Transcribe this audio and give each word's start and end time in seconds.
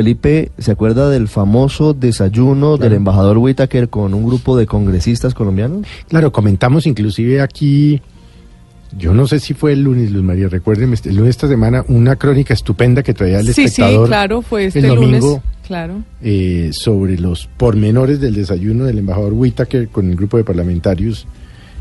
Felipe, 0.00 0.52
¿se 0.56 0.70
acuerda 0.70 1.10
del 1.10 1.26
famoso 1.26 1.94
desayuno 1.94 2.76
del 2.76 2.92
embajador 2.92 3.38
Whitaker 3.38 3.88
con 3.88 4.14
un 4.14 4.24
grupo 4.24 4.56
de 4.56 4.64
congresistas 4.64 5.34
colombianos? 5.34 5.84
Claro, 6.08 6.30
comentamos 6.30 6.86
inclusive 6.86 7.40
aquí, 7.40 8.00
yo 8.96 9.12
no 9.14 9.26
sé 9.26 9.40
si 9.40 9.52
fue 9.52 9.72
el 9.72 9.82
lunes, 9.82 10.12
Luz 10.12 10.22
María, 10.22 10.46
recuérdenme, 10.48 10.94
el 10.94 11.10
lunes 11.16 11.24
de 11.24 11.30
esta 11.30 11.48
semana, 11.48 11.84
una 11.88 12.14
crónica 12.14 12.54
estupenda 12.54 13.02
que 13.02 13.14
traía 13.14 13.40
el 13.40 13.46
Sí, 13.46 13.52
sí, 13.54 13.64
espectador 13.64 14.06
claro, 14.06 14.42
fue 14.42 14.66
este 14.66 14.78
el 14.78 14.86
domingo 14.94 15.26
lunes. 15.26 15.42
Claro. 15.66 16.04
eh, 16.22 16.70
sobre 16.72 17.18
los 17.18 17.48
pormenores 17.56 18.20
del 18.20 18.34
desayuno 18.34 18.84
del 18.84 18.98
embajador 18.98 19.32
Whitaker 19.32 19.88
con 19.88 20.08
el 20.08 20.14
grupo 20.14 20.36
de 20.36 20.44
parlamentarios 20.44 21.26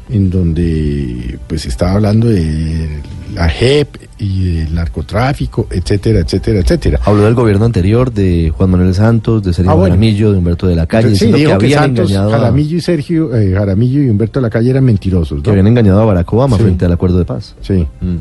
en 0.10 0.32
donde 0.32 1.38
pues 1.46 1.68
estaba 1.68 1.91
hablando 1.91 2.28
de 2.28 2.89
la 3.36 3.48
JEP 3.50 4.09
y 4.20 4.55
del 4.55 4.75
narcotráfico, 4.75 5.67
etcétera, 5.71 6.20
etcétera, 6.20 6.59
etcétera. 6.59 6.99
Habló 7.05 7.23
del 7.23 7.35
gobierno 7.35 7.65
anterior, 7.65 8.11
de 8.11 8.52
Juan 8.55 8.70
Manuel 8.70 8.93
Santos, 8.93 9.41
de 9.43 9.53
Sergio 9.53 9.71
Ah, 9.71 9.75
bueno. 9.75 9.93
Jaramillo, 9.95 10.31
de 10.34 10.38
Humberto 10.38 10.67
de 10.67 10.75
la 10.75 10.85
Calle, 10.88 11.16
sí, 11.16 11.31
que 11.31 11.45
que, 11.45 11.52
habían, 11.53 11.95
Santos, 11.95 12.11
Jaramillo 12.11 12.77
y 12.77 12.81
Sergio, 12.81 13.35
eh, 13.35 13.53
Jaramillo 13.53 14.03
y 14.03 14.09
Humberto 14.09 14.39
de 14.39 14.44
la 14.44 14.49
Calle 14.49 14.70
eran 14.71 14.84
mentirosos, 14.84 15.41
que 15.41 15.47
¿no? 15.47 15.52
habían 15.52 15.67
engañado 15.67 16.02
a 16.02 16.05
Barack 16.05 16.31
Obama 16.34 16.58
Sí. 16.58 16.63
frente 16.63 16.85
al 16.85 16.91
acuerdo 16.91 17.17
de 17.17 17.25
paz. 17.25 17.55
Sí. 17.61 17.88
Mm. 18.02 18.17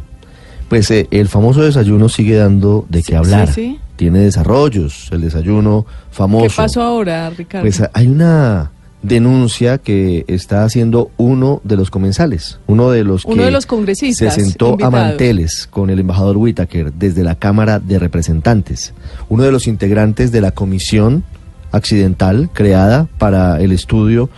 Pues 0.69 0.91
eh, 0.91 1.09
el 1.11 1.29
famoso 1.29 1.63
desayuno 1.63 2.09
sigue 2.09 2.37
dando 2.37 2.87
de 2.89 3.03
qué 3.03 3.17
hablar. 3.17 3.49
sí, 3.49 3.55
sí. 3.55 3.79
Tiene 3.97 4.21
desarrollos, 4.21 5.09
el 5.11 5.23
desayuno 5.23 5.85
famoso. 6.13 6.47
¿Qué 6.47 6.53
pasó 6.55 6.83
ahora, 6.83 7.29
Ricardo? 7.31 7.65
Pues 7.65 7.83
hay 7.93 8.07
una 8.07 8.71
denuncia 9.03 9.79
que 9.79 10.25
está 10.27 10.65
haciendo 10.65 11.11
uno 11.17 11.61
de 11.65 11.77
los 11.77 11.91
comensales, 11.91 12.59
uno 12.67 12.91
de 12.91 13.05
los 13.05 13.25
Uno 13.25 13.37
que 13.37 13.43
de 13.45 13.51
los 13.51 13.67
congresistas 13.67 14.35
se 14.35 14.41
sentó 14.41 14.71
invitados. 14.71 14.95
a 14.95 14.97
manteles 14.97 15.67
con 15.71 15.91
el 15.91 16.01
embajador 16.01 16.37
Whitaker 16.37 16.93
desde 16.93 17.23
la 17.23 17.37
Cámara 17.37 17.79
de 17.79 17.99
Representantes, 17.99 18.93
uno 19.29 19.45
de 19.45 19.53
los 19.53 19.67
integrantes 19.69 20.33
de 20.33 20.41
la 20.41 20.51
comisión 20.51 21.23
accidental 21.71 22.51
creada 22.53 23.07
para 23.19 23.61
el 23.61 23.73
estudio 23.73 24.31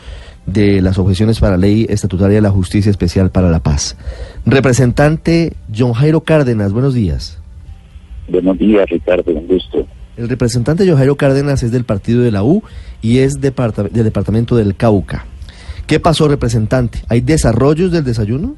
de 0.46 0.82
las 0.82 0.98
objeciones 0.98 1.38
para 1.38 1.52
la 1.52 1.58
ley 1.66 1.86
estatutaria 1.88 2.34
de 2.36 2.40
la 2.42 2.50
justicia 2.50 2.90
especial 2.90 3.30
para 3.30 3.50
la 3.50 3.60
paz. 3.60 3.96
Representante 4.44 5.52
John 5.74 5.92
Jairo 5.92 6.20
Cárdenas, 6.22 6.72
buenos 6.72 6.92
días. 6.92 7.38
Buenos 8.28 8.58
días, 8.58 8.88
Ricardo, 8.90 9.32
un 9.32 9.46
gusto. 9.46 9.86
El 10.20 10.28
representante 10.28 10.86
John 10.86 10.98
Jairo 10.98 11.16
Cárdenas 11.16 11.62
es 11.62 11.72
del 11.72 11.84
partido 11.84 12.20
de 12.20 12.30
la 12.30 12.44
U 12.44 12.62
y 13.00 13.20
es 13.20 13.40
del 13.40 13.54
departamento 13.90 14.54
del 14.54 14.76
Cauca. 14.76 15.24
¿Qué 15.86 15.98
pasó, 15.98 16.28
representante? 16.28 16.98
¿Hay 17.08 17.22
desarrollos 17.22 17.90
del 17.90 18.04
desayuno? 18.04 18.54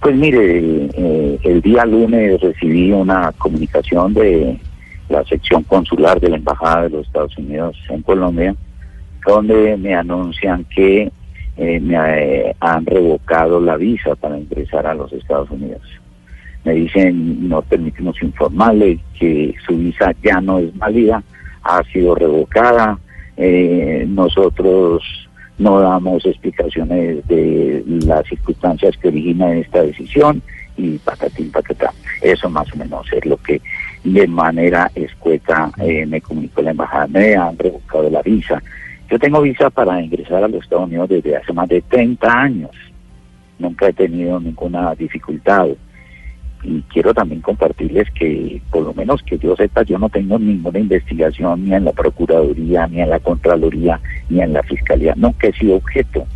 Pues 0.00 0.16
mire, 0.16 0.88
eh, 0.94 1.38
el 1.42 1.60
día 1.60 1.84
lunes 1.84 2.40
recibí 2.40 2.92
una 2.92 3.30
comunicación 3.36 4.14
de 4.14 4.58
la 5.10 5.22
sección 5.24 5.64
consular 5.64 6.18
de 6.18 6.30
la 6.30 6.36
Embajada 6.36 6.84
de 6.84 6.88
los 6.88 7.06
Estados 7.06 7.36
Unidos 7.36 7.76
en 7.90 8.00
Colombia, 8.00 8.56
donde 9.26 9.76
me 9.76 9.94
anuncian 9.94 10.64
que 10.74 11.12
eh, 11.58 11.78
me 11.78 11.96
eh, 11.98 12.56
han 12.58 12.86
revocado 12.86 13.60
la 13.60 13.76
visa 13.76 14.14
para 14.14 14.38
ingresar 14.38 14.86
a 14.86 14.94
los 14.94 15.12
Estados 15.12 15.50
Unidos. 15.50 15.82
Me 16.64 16.72
dicen, 16.72 17.48
no 17.48 17.62
permitimos 17.62 18.20
informarle 18.22 18.98
que 19.18 19.54
su 19.66 19.76
visa 19.76 20.14
ya 20.22 20.40
no 20.40 20.58
es 20.58 20.76
válida, 20.76 21.22
ha 21.62 21.82
sido 21.84 22.14
revocada, 22.14 22.98
eh, 23.36 24.04
nosotros 24.08 25.02
no 25.58 25.80
damos 25.80 26.24
explicaciones 26.26 27.26
de 27.26 27.82
las 27.86 28.26
circunstancias 28.26 28.96
que 28.96 29.08
originan 29.08 29.58
esta 29.58 29.82
decisión 29.82 30.42
y 30.76 30.98
patatín 30.98 31.50
patatá. 31.50 31.92
Eso 32.20 32.48
más 32.48 32.72
o 32.72 32.76
menos 32.76 33.06
es 33.12 33.24
lo 33.26 33.36
que 33.36 33.60
de 34.04 34.26
manera 34.26 34.90
escueta 34.94 35.70
eh, 35.78 36.06
me 36.06 36.20
comunicó 36.20 36.62
la 36.62 36.70
embajada. 36.70 37.06
Me 37.06 37.34
han 37.34 37.58
revocado 37.58 38.08
la 38.10 38.22
visa. 38.22 38.62
Yo 39.10 39.18
tengo 39.18 39.42
visa 39.42 39.68
para 39.70 40.00
ingresar 40.00 40.42
a 40.42 40.48
los 40.48 40.62
Estados 40.62 40.86
Unidos 40.86 41.08
desde 41.08 41.36
hace 41.36 41.52
más 41.52 41.68
de 41.68 41.82
30 41.82 42.32
años. 42.32 42.70
Nunca 43.58 43.88
he 43.88 43.92
tenido 43.92 44.40
ninguna 44.40 44.94
dificultad. 44.94 45.68
Y 46.62 46.82
quiero 46.82 47.12
también 47.12 47.40
compartirles 47.40 48.08
que, 48.12 48.62
por 48.70 48.84
lo 48.84 48.94
menos 48.94 49.22
que 49.22 49.38
yo 49.38 49.56
sepa, 49.56 49.82
yo 49.82 49.98
no 49.98 50.08
tengo 50.08 50.38
ninguna 50.38 50.78
investigación 50.78 51.64
ni 51.64 51.74
en 51.74 51.84
la 51.84 51.92
Procuraduría, 51.92 52.86
ni 52.86 53.00
en 53.00 53.10
la 53.10 53.18
Contraloría, 53.18 54.00
ni 54.28 54.40
en 54.40 54.52
la 54.52 54.62
Fiscalía. 54.62 55.14
Nunca 55.16 55.48
he 55.48 55.52
sido 55.52 55.76
objeto 55.76 56.26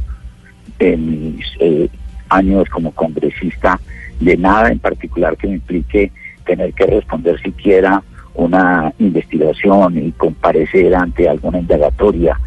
de 0.79 0.97
mis 0.97 1.47
eh, 1.61 1.89
años 2.29 2.69
como 2.69 2.91
congresista 2.93 3.81
de 4.21 4.37
nada 4.37 4.71
en 4.71 4.79
particular 4.79 5.37
que 5.37 5.47
me 5.47 5.55
implique 5.55 6.11
tener 6.45 6.73
que 6.73 6.87
responder 6.87 7.41
siquiera 7.41 8.03
una 8.35 8.93
investigación 8.99 9.99
y 9.99 10.13
comparecer 10.13 10.95
ante 10.95 11.29
alguna 11.29 11.59
indagatoria. 11.59 12.39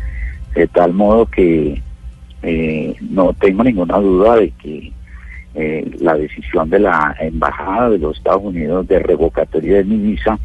De 0.53 0.67
tal 0.67 0.93
modo 0.93 1.25
que 1.25 1.81
eh, 2.41 2.95
no 3.01 3.33
tengo 3.33 3.63
ninguna 3.63 3.97
duda 3.97 4.37
de 4.37 4.51
que 4.51 4.91
eh, 5.61 5.91
la 5.99 6.15
decisión 6.15 6.69
de 6.69 6.79
la 6.79 7.13
Embajada 7.19 7.89
de 7.89 7.97
los 7.97 8.15
Estados 8.15 8.43
Unidos 8.43 8.87
de 8.87 8.99
revocatoria 8.99 9.75
de 9.77 9.83
mi 9.83 9.97
visa 9.97 10.39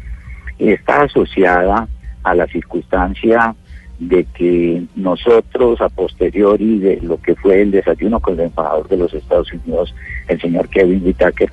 está 0.59 1.03
asociada 1.03 1.87
a 2.21 2.35
la 2.35 2.45
circunstancia 2.47 3.55
de 3.97 4.25
que 4.25 4.83
nosotros 4.97 5.79
a 5.79 5.87
posteriori 5.87 6.79
de 6.79 6.99
lo 7.01 7.15
que 7.21 7.33
fue 7.35 7.61
el 7.61 7.71
desayuno 7.71 8.19
con 8.19 8.33
el 8.33 8.47
embajador 8.47 8.89
de 8.89 8.97
los 8.97 9.13
Estados 9.13 9.53
Unidos, 9.53 9.95
el 10.27 10.41
señor 10.41 10.67
Kevin 10.67 11.01
Whitaker, 11.05 11.49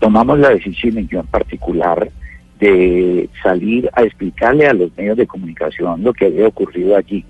tomamos 0.00 0.40
la 0.40 0.50
decisión 0.50 0.98
y 0.98 1.06
yo 1.06 1.20
en 1.20 1.26
particular 1.26 2.10
de 2.58 3.30
salir 3.40 3.88
a 3.92 4.02
explicarle 4.02 4.66
a 4.66 4.74
los 4.74 4.96
medios 4.96 5.16
de 5.16 5.28
comunicación 5.28 6.02
lo 6.02 6.12
que 6.12 6.26
había 6.26 6.48
ocurrido 6.48 6.96
allí. 6.96 7.24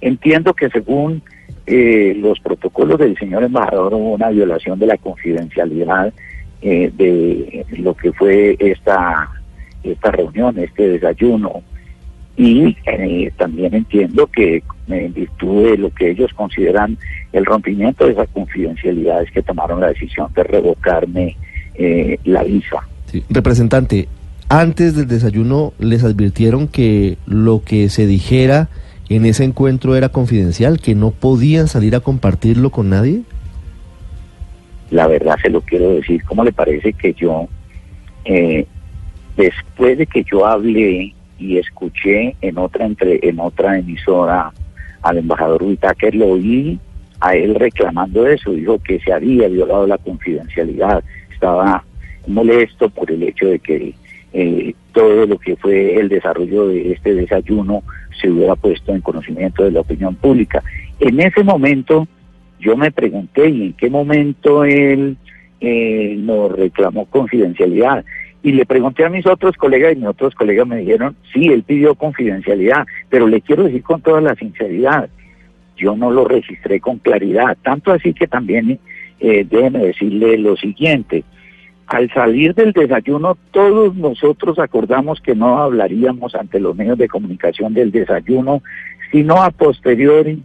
Entiendo 0.00 0.54
que 0.54 0.70
según 0.70 1.22
eh, 1.66 2.14
los 2.18 2.40
protocolos 2.40 2.98
del 2.98 3.16
señor 3.16 3.44
embajador 3.44 3.94
hubo 3.94 4.12
una 4.14 4.30
violación 4.30 4.78
de 4.78 4.86
la 4.86 4.96
confidencialidad 4.96 6.12
eh, 6.60 6.92
de 6.96 7.66
lo 7.78 7.94
que 7.94 8.12
fue 8.12 8.56
esta, 8.58 9.28
esta 9.82 10.10
reunión, 10.10 10.58
este 10.58 10.88
desayuno. 10.88 11.62
Y 12.36 12.76
eh, 12.86 13.30
también 13.36 13.74
entiendo 13.74 14.26
que 14.26 14.62
en 14.88 15.12
virtud 15.12 15.70
de 15.70 15.78
lo 15.78 15.90
que 15.90 16.10
ellos 16.10 16.32
consideran 16.34 16.96
el 17.32 17.44
rompimiento 17.44 18.06
de 18.06 18.12
esa 18.12 18.26
confidencialidad 18.26 19.22
es 19.22 19.30
que 19.30 19.42
tomaron 19.42 19.80
la 19.80 19.88
decisión 19.88 20.32
de 20.34 20.44
revocarme 20.44 21.36
eh, 21.74 22.18
la 22.24 22.42
visa. 22.42 22.78
Sí. 23.06 23.24
Representante, 23.28 24.08
antes 24.48 24.96
del 24.96 25.08
desayuno 25.08 25.72
les 25.78 26.04
advirtieron 26.04 26.68
que 26.68 27.16
lo 27.26 27.62
que 27.64 27.88
se 27.88 28.06
dijera 28.06 28.68
en 29.16 29.26
ese 29.26 29.44
encuentro 29.44 29.96
era 29.96 30.08
confidencial, 30.08 30.80
que 30.80 30.94
no 30.94 31.10
podían 31.10 31.68
salir 31.68 31.94
a 31.94 32.00
compartirlo 32.00 32.70
con 32.70 32.90
nadie. 32.90 33.22
La 34.90 35.06
verdad 35.06 35.36
se 35.42 35.50
lo 35.50 35.60
quiero 35.62 35.90
decir. 35.90 36.22
¿Cómo 36.24 36.44
le 36.44 36.52
parece 36.52 36.92
que 36.92 37.14
yo, 37.14 37.48
eh, 38.24 38.66
después 39.36 39.98
de 39.98 40.06
que 40.06 40.24
yo 40.24 40.46
hablé 40.46 41.14
y 41.38 41.58
escuché 41.58 42.36
en 42.40 42.58
otra 42.58 42.86
entre, 42.86 43.18
en 43.26 43.40
otra 43.40 43.78
emisora 43.78 44.52
al 45.02 45.18
embajador 45.18 45.62
Whitaker, 45.62 46.14
lo 46.14 46.28
oí 46.28 46.78
a 47.20 47.34
él 47.34 47.54
reclamando 47.54 48.26
eso, 48.26 48.52
dijo 48.52 48.78
que 48.78 49.00
se 49.00 49.12
había 49.12 49.48
violado 49.48 49.86
la 49.86 49.98
confidencialidad, 49.98 51.04
estaba 51.32 51.84
molesto 52.26 52.88
por 52.90 53.10
el 53.10 53.22
hecho 53.22 53.46
de 53.46 53.58
que 53.60 53.94
eh, 54.32 54.74
todo 54.92 55.26
lo 55.26 55.38
que 55.38 55.56
fue 55.56 55.98
el 55.98 56.08
desarrollo 56.08 56.68
de 56.68 56.92
este 56.92 57.14
desayuno 57.14 57.82
se 58.20 58.30
hubiera 58.30 58.54
puesto 58.56 58.94
en 58.94 59.00
conocimiento 59.00 59.64
de 59.64 59.72
la 59.72 59.80
opinión 59.80 60.14
pública. 60.14 60.62
En 61.00 61.20
ese 61.20 61.42
momento 61.42 62.06
yo 62.60 62.76
me 62.76 62.92
pregunté, 62.92 63.48
¿y 63.48 63.62
en 63.66 63.72
qué 63.72 63.90
momento 63.90 64.64
él 64.64 65.16
eh, 65.60 66.14
nos 66.18 66.52
reclamó 66.52 67.06
confidencialidad? 67.06 68.04
Y 68.44 68.52
le 68.52 68.66
pregunté 68.66 69.04
a 69.04 69.08
mis 69.08 69.26
otros 69.26 69.56
colegas 69.56 69.92
y 69.92 69.96
mis 69.96 70.08
otros 70.08 70.34
colegas 70.34 70.66
me 70.66 70.78
dijeron, 70.78 71.16
sí, 71.32 71.46
él 71.46 71.62
pidió 71.62 71.94
confidencialidad, 71.94 72.86
pero 73.08 73.26
le 73.26 73.40
quiero 73.40 73.64
decir 73.64 73.82
con 73.82 74.00
toda 74.00 74.20
la 74.20 74.34
sinceridad, 74.34 75.08
yo 75.76 75.96
no 75.96 76.10
lo 76.10 76.24
registré 76.24 76.80
con 76.80 76.98
claridad, 76.98 77.56
tanto 77.62 77.92
así 77.92 78.14
que 78.14 78.26
también 78.26 78.78
eh, 79.20 79.46
déjeme 79.48 79.86
decirle 79.86 80.38
lo 80.38 80.56
siguiente, 80.56 81.24
al 81.92 82.10
salir 82.10 82.54
del 82.54 82.72
desayuno 82.72 83.36
todos 83.50 83.94
nosotros 83.94 84.58
acordamos 84.58 85.20
que 85.20 85.34
no 85.34 85.58
hablaríamos 85.58 86.34
ante 86.34 86.58
los 86.58 86.74
medios 86.74 86.96
de 86.96 87.06
comunicación 87.06 87.74
del 87.74 87.90
desayuno, 87.92 88.62
sino 89.10 89.42
a 89.42 89.50
posteriori 89.50 90.42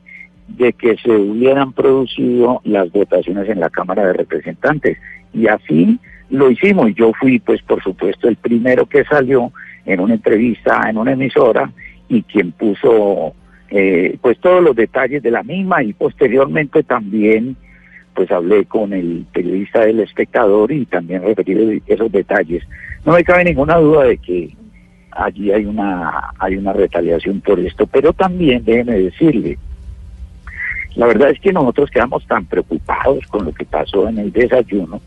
de 0.50 0.74
que 0.74 0.98
se 0.98 1.10
hubieran 1.10 1.72
producido 1.72 2.60
las 2.66 2.92
votaciones 2.92 3.48
en 3.48 3.62
la 3.62 3.70
Cámara 3.70 4.06
de 4.08 4.14
Representantes. 4.14 4.98
Y 5.34 5.48
así 5.48 5.98
lo 6.30 6.52
hicimos. 6.52 6.94
Yo 6.96 7.14
fui, 7.18 7.40
pues, 7.40 7.62
por 7.62 7.82
supuesto, 7.82 8.28
el 8.28 8.36
primero 8.36 8.86
que 8.86 9.06
salió 9.06 9.54
en 9.86 10.02
una 10.02 10.16
entrevista 10.16 10.82
en 10.90 10.98
una 10.98 11.14
emisora 11.14 11.72
y 12.10 12.24
quien 12.24 12.52
puso, 12.52 13.34
eh, 13.70 14.18
pues, 14.20 14.38
todos 14.40 14.62
los 14.62 14.76
detalles 14.76 15.24
de 15.24 15.32
la 15.32 15.44
misma 15.44 15.82
y 15.82 15.94
posteriormente 15.94 16.84
también 16.84 17.56
pues 18.18 18.32
hablé 18.32 18.66
con 18.66 18.94
el 18.94 19.28
periodista 19.32 19.82
del 19.82 20.00
espectador 20.00 20.72
y 20.72 20.88
también 20.88 21.22
repetir 21.22 21.84
esos 21.86 22.12
detalles. 22.12 22.64
No 23.06 23.14
me 23.14 23.24
cabe 23.24 23.44
ninguna 23.44 23.78
duda 23.78 24.06
de 24.06 24.18
que 24.18 24.56
allí 25.12 25.52
hay 25.52 25.66
una, 25.66 26.32
hay 26.40 26.56
una 26.56 26.74
retaliación 26.74 27.42
por 27.42 27.60
esto, 27.60 27.86
pero 27.86 28.12
también 28.14 28.66
déjeme 28.66 28.98
decirle, 28.98 29.60
la 30.96 31.06
verdad 31.06 31.30
es 31.30 31.40
que 31.40 31.54
nosotros 31.54 31.92
quedamos 31.92 32.26
tan 32.26 32.44
preocupados 32.46 33.24
con 33.28 33.46
lo 33.46 33.54
que 33.54 33.66
pasó 33.66 34.10
en 34.10 34.18
el 34.18 34.32
desayuno 34.32 35.00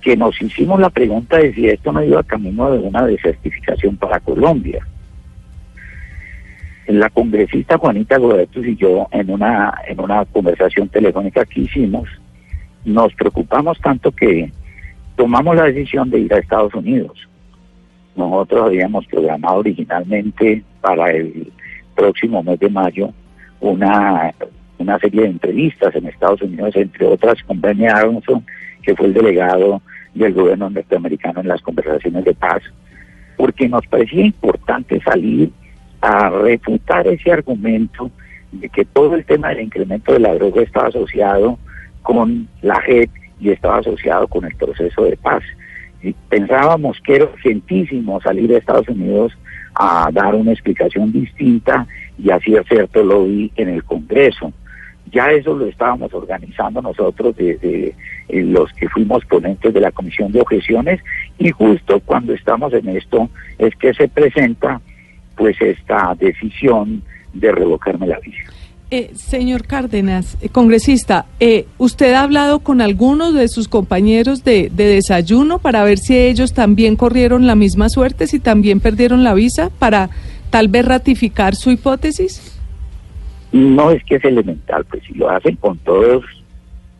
que 0.00 0.16
nos 0.16 0.40
hicimos 0.40 0.80
la 0.80 0.88
pregunta 0.88 1.36
de 1.36 1.52
si 1.52 1.68
esto 1.68 1.92
no 1.92 2.02
iba 2.02 2.22
camino 2.22 2.70
de 2.70 2.78
una 2.78 3.06
desertificación 3.06 3.98
para 3.98 4.20
Colombia. 4.20 4.86
La 6.86 7.10
congresista 7.10 7.76
Juanita 7.76 8.16
Godetus 8.16 8.66
y 8.66 8.74
yo 8.74 9.06
en 9.10 9.30
una 9.30 9.74
en 9.86 10.00
una 10.00 10.24
conversación 10.24 10.88
telefónica 10.88 11.44
que 11.44 11.60
hicimos 11.60 12.08
nos 12.84 13.14
preocupamos 13.14 13.78
tanto 13.80 14.10
que 14.12 14.50
tomamos 15.16 15.56
la 15.56 15.64
decisión 15.64 16.10
de 16.10 16.20
ir 16.20 16.34
a 16.34 16.38
Estados 16.38 16.74
Unidos. 16.74 17.28
Nosotros 18.16 18.66
habíamos 18.66 19.06
programado 19.06 19.58
originalmente 19.58 20.62
para 20.80 21.10
el 21.10 21.52
próximo 21.94 22.42
mes 22.42 22.58
de 22.58 22.68
mayo 22.68 23.12
una 23.60 24.32
una 24.82 24.98
serie 24.98 25.22
de 25.22 25.28
entrevistas 25.28 25.94
en 25.94 26.06
Estados 26.06 26.42
Unidos, 26.42 26.74
entre 26.76 27.06
otras 27.06 27.42
con 27.44 27.60
Benny 27.60 27.86
Aronson, 27.86 28.44
que 28.82 28.94
fue 28.94 29.06
el 29.06 29.14
delegado 29.14 29.80
del 30.14 30.34
gobierno 30.34 30.68
norteamericano 30.68 31.40
en 31.40 31.48
las 31.48 31.62
conversaciones 31.62 32.24
de 32.24 32.34
paz, 32.34 32.62
porque 33.36 33.68
nos 33.68 33.86
parecía 33.86 34.26
importante 34.26 35.00
salir 35.00 35.50
a 36.00 36.28
refutar 36.30 37.06
ese 37.06 37.32
argumento 37.32 38.10
de 38.50 38.68
que 38.68 38.84
todo 38.84 39.14
el 39.14 39.24
tema 39.24 39.48
del 39.50 39.62
incremento 39.62 40.12
de 40.12 40.18
la 40.18 40.34
droga 40.34 40.62
estaba 40.62 40.88
asociado 40.88 41.58
con 42.02 42.48
la 42.62 42.80
JEP 42.80 43.10
y 43.40 43.50
estaba 43.50 43.78
asociado 43.78 44.28
con 44.28 44.44
el 44.44 44.54
proceso 44.54 45.04
de 45.04 45.16
paz. 45.16 45.42
Pensábamos 46.28 47.00
que 47.04 47.16
era 47.16 47.24
urgentísimo 47.24 48.20
salir 48.20 48.48
de 48.48 48.58
Estados 48.58 48.88
Unidos 48.88 49.32
a 49.74 50.10
dar 50.12 50.34
una 50.34 50.52
explicación 50.52 51.12
distinta 51.12 51.86
y 52.18 52.30
así 52.30 52.56
hacer 52.56 52.88
todo 52.88 53.04
lo 53.04 53.24
vi 53.24 53.50
en 53.56 53.68
el 53.68 53.84
Congreso. 53.84 54.52
Ya 55.10 55.30
eso 55.30 55.54
lo 55.54 55.66
estábamos 55.66 56.12
organizando 56.14 56.80
nosotros 56.80 57.36
desde 57.36 57.94
eh, 58.28 58.42
los 58.42 58.72
que 58.72 58.88
fuimos 58.88 59.24
ponentes 59.26 59.74
de 59.74 59.80
la 59.80 59.90
Comisión 59.90 60.32
de 60.32 60.40
Objeciones 60.40 61.00
y 61.38 61.50
justo 61.50 62.00
cuando 62.00 62.32
estamos 62.32 62.72
en 62.72 62.88
esto 62.88 63.28
es 63.58 63.74
que 63.76 63.92
se 63.94 64.08
presenta 64.08 64.80
pues 65.36 65.60
esta 65.60 66.14
decisión 66.18 67.02
de 67.34 67.52
revocarme 67.52 68.06
la 68.06 68.18
visa. 68.20 68.52
Eh, 68.94 69.12
señor 69.14 69.66
Cárdenas, 69.66 70.36
eh, 70.42 70.50
congresista, 70.50 71.24
eh, 71.40 71.64
¿usted 71.78 72.12
ha 72.12 72.24
hablado 72.24 72.58
con 72.58 72.82
algunos 72.82 73.32
de 73.32 73.48
sus 73.48 73.66
compañeros 73.66 74.44
de, 74.44 74.68
de, 74.70 74.84
desayuno 74.84 75.60
para 75.60 75.82
ver 75.82 75.96
si 75.96 76.14
ellos 76.14 76.52
también 76.52 76.96
corrieron 76.96 77.46
la 77.46 77.54
misma 77.54 77.88
suerte, 77.88 78.26
si 78.26 78.38
también 78.38 78.80
perdieron 78.80 79.24
la 79.24 79.32
visa, 79.32 79.70
para 79.78 80.10
tal 80.50 80.68
vez 80.68 80.84
ratificar 80.84 81.54
su 81.54 81.70
hipótesis? 81.70 82.60
No 83.50 83.90
es 83.90 84.04
que 84.04 84.16
es 84.16 84.24
elemental, 84.26 84.84
pues 84.84 85.02
si 85.04 85.14
lo 85.14 85.30
hacen 85.30 85.56
con 85.56 85.78
todos, 85.78 86.22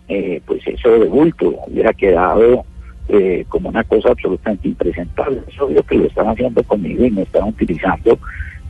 eh, 0.09 0.41
pues 0.47 0.67
eso 0.67 0.89
de 0.99 1.09
bulto 1.09 1.57
hubiera 1.67 1.93
quedado 1.93 2.65
eh, 3.11 3.45
como 3.51 3.69
una 3.69 3.85
cosa 3.85 4.13
absolutamente 4.13 4.67
impresentable. 4.67 5.43
Es 5.47 5.61
obvio 5.61 5.83
que 5.83 5.97
lo 5.97 6.07
están 6.07 6.29
haciendo 6.29 6.63
conmigo 6.63 7.05
y 7.05 7.11
me 7.11 7.21
están 7.21 7.49
utilizando 7.49 8.19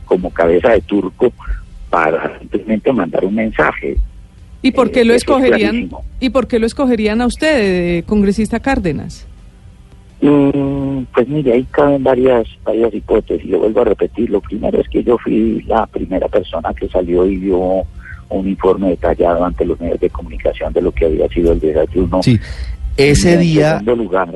como 0.03 0.29
cabeza 0.29 0.71
de 0.71 0.81
turco 0.81 1.31
para 1.93 2.39
simplemente 2.39 2.91
mandar 2.91 3.23
un 3.23 3.35
mensaje. 3.35 3.97
¿Y 4.63 4.71
por 4.71 4.89
qué 4.89 5.01
eh, 5.01 5.05
lo 5.05 5.13
escogerían? 5.13 5.91
¿Y 6.19 6.31
por 6.31 6.47
qué 6.47 6.57
lo 6.57 6.65
escogerían 6.65 7.21
a 7.21 7.27
usted, 7.27 7.97
eh, 7.99 8.03
congresista 8.07 8.59
Cárdenas? 8.59 9.27
Mm, 10.19 11.03
pues 11.13 11.27
mire, 11.27 11.53
ahí 11.53 11.67
caben 11.69 12.03
varias, 12.03 12.47
varias 12.63 12.91
hipótesis. 12.95 13.47
Yo 13.47 13.59
vuelvo 13.59 13.81
a 13.81 13.83
repetir, 13.83 14.31
lo 14.31 14.41
primero 14.41 14.81
es 14.81 14.89
que 14.89 15.03
yo 15.03 15.19
fui 15.19 15.61
la 15.67 15.85
primera 15.85 16.27
persona 16.27 16.73
que 16.73 16.89
salió 16.89 17.27
y 17.27 17.35
dio 17.35 17.83
un 18.29 18.47
informe 18.47 18.89
detallado 18.89 19.45
ante 19.45 19.63
los 19.63 19.79
medios 19.79 19.99
de 19.99 20.09
comunicación 20.09 20.73
de 20.73 20.81
lo 20.81 20.91
que 20.91 21.05
había 21.05 21.27
sido 21.27 21.51
el 21.51 21.59
desayuno. 21.59 22.23
Sí. 22.23 22.39
Ese 22.97 23.37
día, 23.37 23.83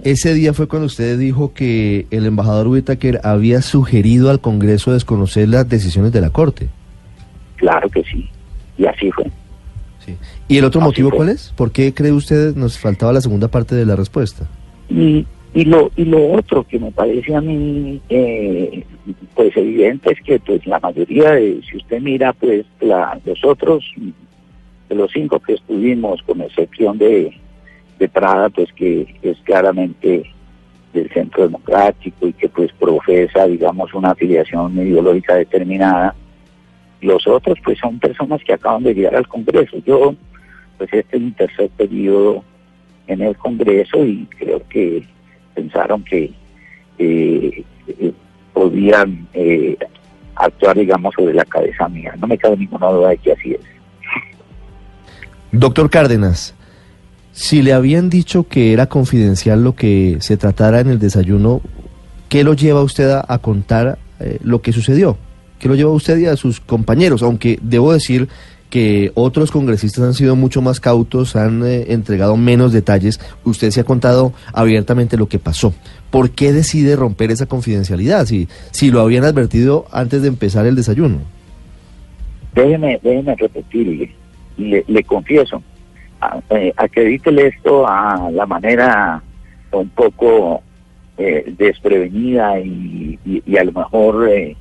ese 0.04 0.34
día 0.36 0.54
fue 0.54 0.68
cuando 0.68 0.86
usted 0.86 1.18
dijo 1.18 1.54
que 1.54 2.06
el 2.12 2.28
embajador 2.28 2.68
Whitaker 2.68 3.20
había 3.24 3.64
sugerido 3.64 4.30
al 4.30 4.42
Congreso 4.42 4.94
desconocer 4.94 5.50
las 5.50 5.68
decisiones 5.68 6.12
de 6.12 6.22
la 6.22 6.30
Corte. 6.30 6.68
Claro 7.58 7.90
que 7.90 8.04
sí, 8.04 8.30
y 8.78 8.86
así 8.86 9.12
fue. 9.12 9.26
Sí. 10.06 10.16
¿Y 10.48 10.58
el 10.58 10.66
otro 10.66 10.82
así 10.82 10.88
motivo 10.88 11.10
fue. 11.10 11.18
cuál 11.18 11.30
es? 11.30 11.54
¿Por 11.56 11.72
qué 11.72 11.94
cree 11.94 12.12
usted 12.12 12.56
nos 12.56 12.80
faltaba 12.80 13.14
la 13.14 13.22
segunda 13.22 13.50
parte 13.50 13.76
de 13.76 13.86
la 13.86 13.96
respuesta? 13.96 14.48
Y 14.90 15.26
y 15.58 15.66
lo 15.66 15.92
y 15.96 16.06
lo 16.06 16.34
otro 16.34 16.64
que 16.68 16.78
me 16.78 16.92
parece 16.92 17.36
a 17.36 17.42
mí 17.42 18.00
eh, 18.10 18.84
pues 19.34 19.56
evidente 19.58 20.12
es 20.12 20.22
que 20.22 20.40
pues 20.40 20.66
la 20.68 20.80
mayoría 20.80 21.32
de 21.32 21.62
si 21.68 21.78
usted 21.78 22.00
mira 22.00 22.32
pues 22.34 22.66
la, 22.80 23.20
los 23.26 23.44
otros 23.44 23.84
de 24.88 24.96
los 24.96 25.12
cinco 25.12 25.40
que 25.40 25.54
estuvimos 25.54 26.22
con 26.24 26.42
excepción 26.42 27.00
de, 27.00 27.36
de 27.98 28.08
Prada 28.08 28.50
pues 28.50 28.72
que 28.74 29.16
es 29.22 29.38
claramente 29.40 30.30
del 30.94 31.10
centro 31.10 31.44
democrático 31.44 32.28
y 32.28 32.34
que 32.34 32.50
pues 32.50 32.72
profesa 32.74 33.48
digamos 33.48 33.94
una 33.96 34.12
afiliación 34.12 34.78
ideológica 34.78 35.36
determinada 35.36 36.14
los 37.02 37.28
otros 37.28 37.58
pues 37.64 37.78
son 37.80 38.00
personas 38.00 38.42
que 38.44 38.54
acaban 38.54 38.84
de 38.84 38.94
llegar 38.94 39.16
al 39.16 39.28
Congreso 39.28 39.78
yo 39.86 40.16
pues 40.78 40.92
este 40.94 41.18
es 41.18 41.24
mi 41.24 41.32
tercer 41.32 41.70
periodo 41.70 42.44
en 43.08 43.22
el 43.22 43.36
Congreso 43.38 44.06
y 44.06 44.28
creo 44.38 44.62
que 44.70 45.04
pensaron 45.56 46.04
que 46.04 46.32
eh, 47.00 47.64
eh, 47.88 48.14
podían 48.54 49.28
eh, 49.34 49.78
actuar, 50.36 50.78
digamos, 50.78 51.14
sobre 51.16 51.34
la 51.34 51.46
cabeza 51.46 51.88
mía. 51.90 52.14
No 52.20 52.28
me 52.28 52.38
cabe 52.38 52.58
ninguna 52.58 52.88
duda 52.88 53.10
de 53.10 53.18
que 53.18 53.32
así 53.32 53.54
es. 53.54 53.62
Doctor 55.52 55.90
Cárdenas, 55.90 56.54
si 57.32 57.62
le 57.62 57.74
habían 57.74 58.10
dicho 58.10 58.48
que 58.48 58.74
era 58.74 58.88
confidencial 58.88 59.64
lo 59.64 59.76
que 59.76 60.18
se 60.20 60.38
tratara 60.38 60.80
en 60.80 60.90
el 60.90 61.00
desayuno, 61.00 61.62
¿qué 62.30 62.44
lo 62.44 62.54
lleva 62.54 62.84
usted 62.84 63.10
a, 63.10 63.38
contar 63.40 63.98
eh, 64.20 64.40
lo 64.42 64.62
que 64.62 64.74
sucedió? 64.74 65.18
¿Qué 65.60 65.68
lo 65.68 65.76
lleva 65.76 65.90
a 65.90 65.94
usted 65.94 66.18
y 66.18 66.26
a 66.26 66.36
sus 66.36 66.60
compañeros? 66.60 67.24
Aunque 67.24 67.60
debo 67.62 67.94
decir 67.94 68.28
que 68.70 69.12
otros 69.16 69.52
congresistas 69.52 70.04
han 70.04 70.14
sido 70.14 70.36
mucho 70.36 70.62
más 70.62 70.80
cautos, 70.80 71.36
han 71.36 71.66
eh, 71.66 71.86
entregado 71.90 72.36
menos 72.38 72.74
detalles. 72.74 73.20
Usted 73.44 73.72
se 73.72 73.82
ha 73.82 73.86
contado 73.86 74.34
abiertamente 74.54 75.18
lo 75.18 75.28
que 75.28 75.40
pasó. 75.40 75.74
¿Por 76.12 76.32
qué 76.32 76.52
decide 76.52 76.96
romper 76.96 77.32
esa 77.32 77.46
confidencialidad 77.46 78.26
si, 78.26 78.48
si 78.72 78.92
lo 78.92 79.02
habían 79.02 79.24
advertido 79.24 79.86
antes 79.92 80.22
de 80.22 80.28
empezar 80.28 80.66
el 80.66 80.76
desayuno? 80.76 81.20
Déjeme, 82.54 83.00
déjeme 83.04 83.36
repetirle, 83.36 84.12
le, 84.58 85.04
confieso, 85.04 85.62
a, 86.20 86.40
eh, 86.50 86.74
acredítele 86.76 87.48
esto 87.48 87.88
a 87.88 88.32
la 88.32 88.46
manera 88.48 89.22
un 89.72 89.90
poco 89.90 90.64
eh, 91.18 91.54
desprevenida 91.58 92.60
y, 92.60 93.20
y, 93.26 93.44
y, 93.46 93.58
a 93.58 93.64
lo 93.64 93.74
mejor 93.74 94.28
eh, 94.30 94.56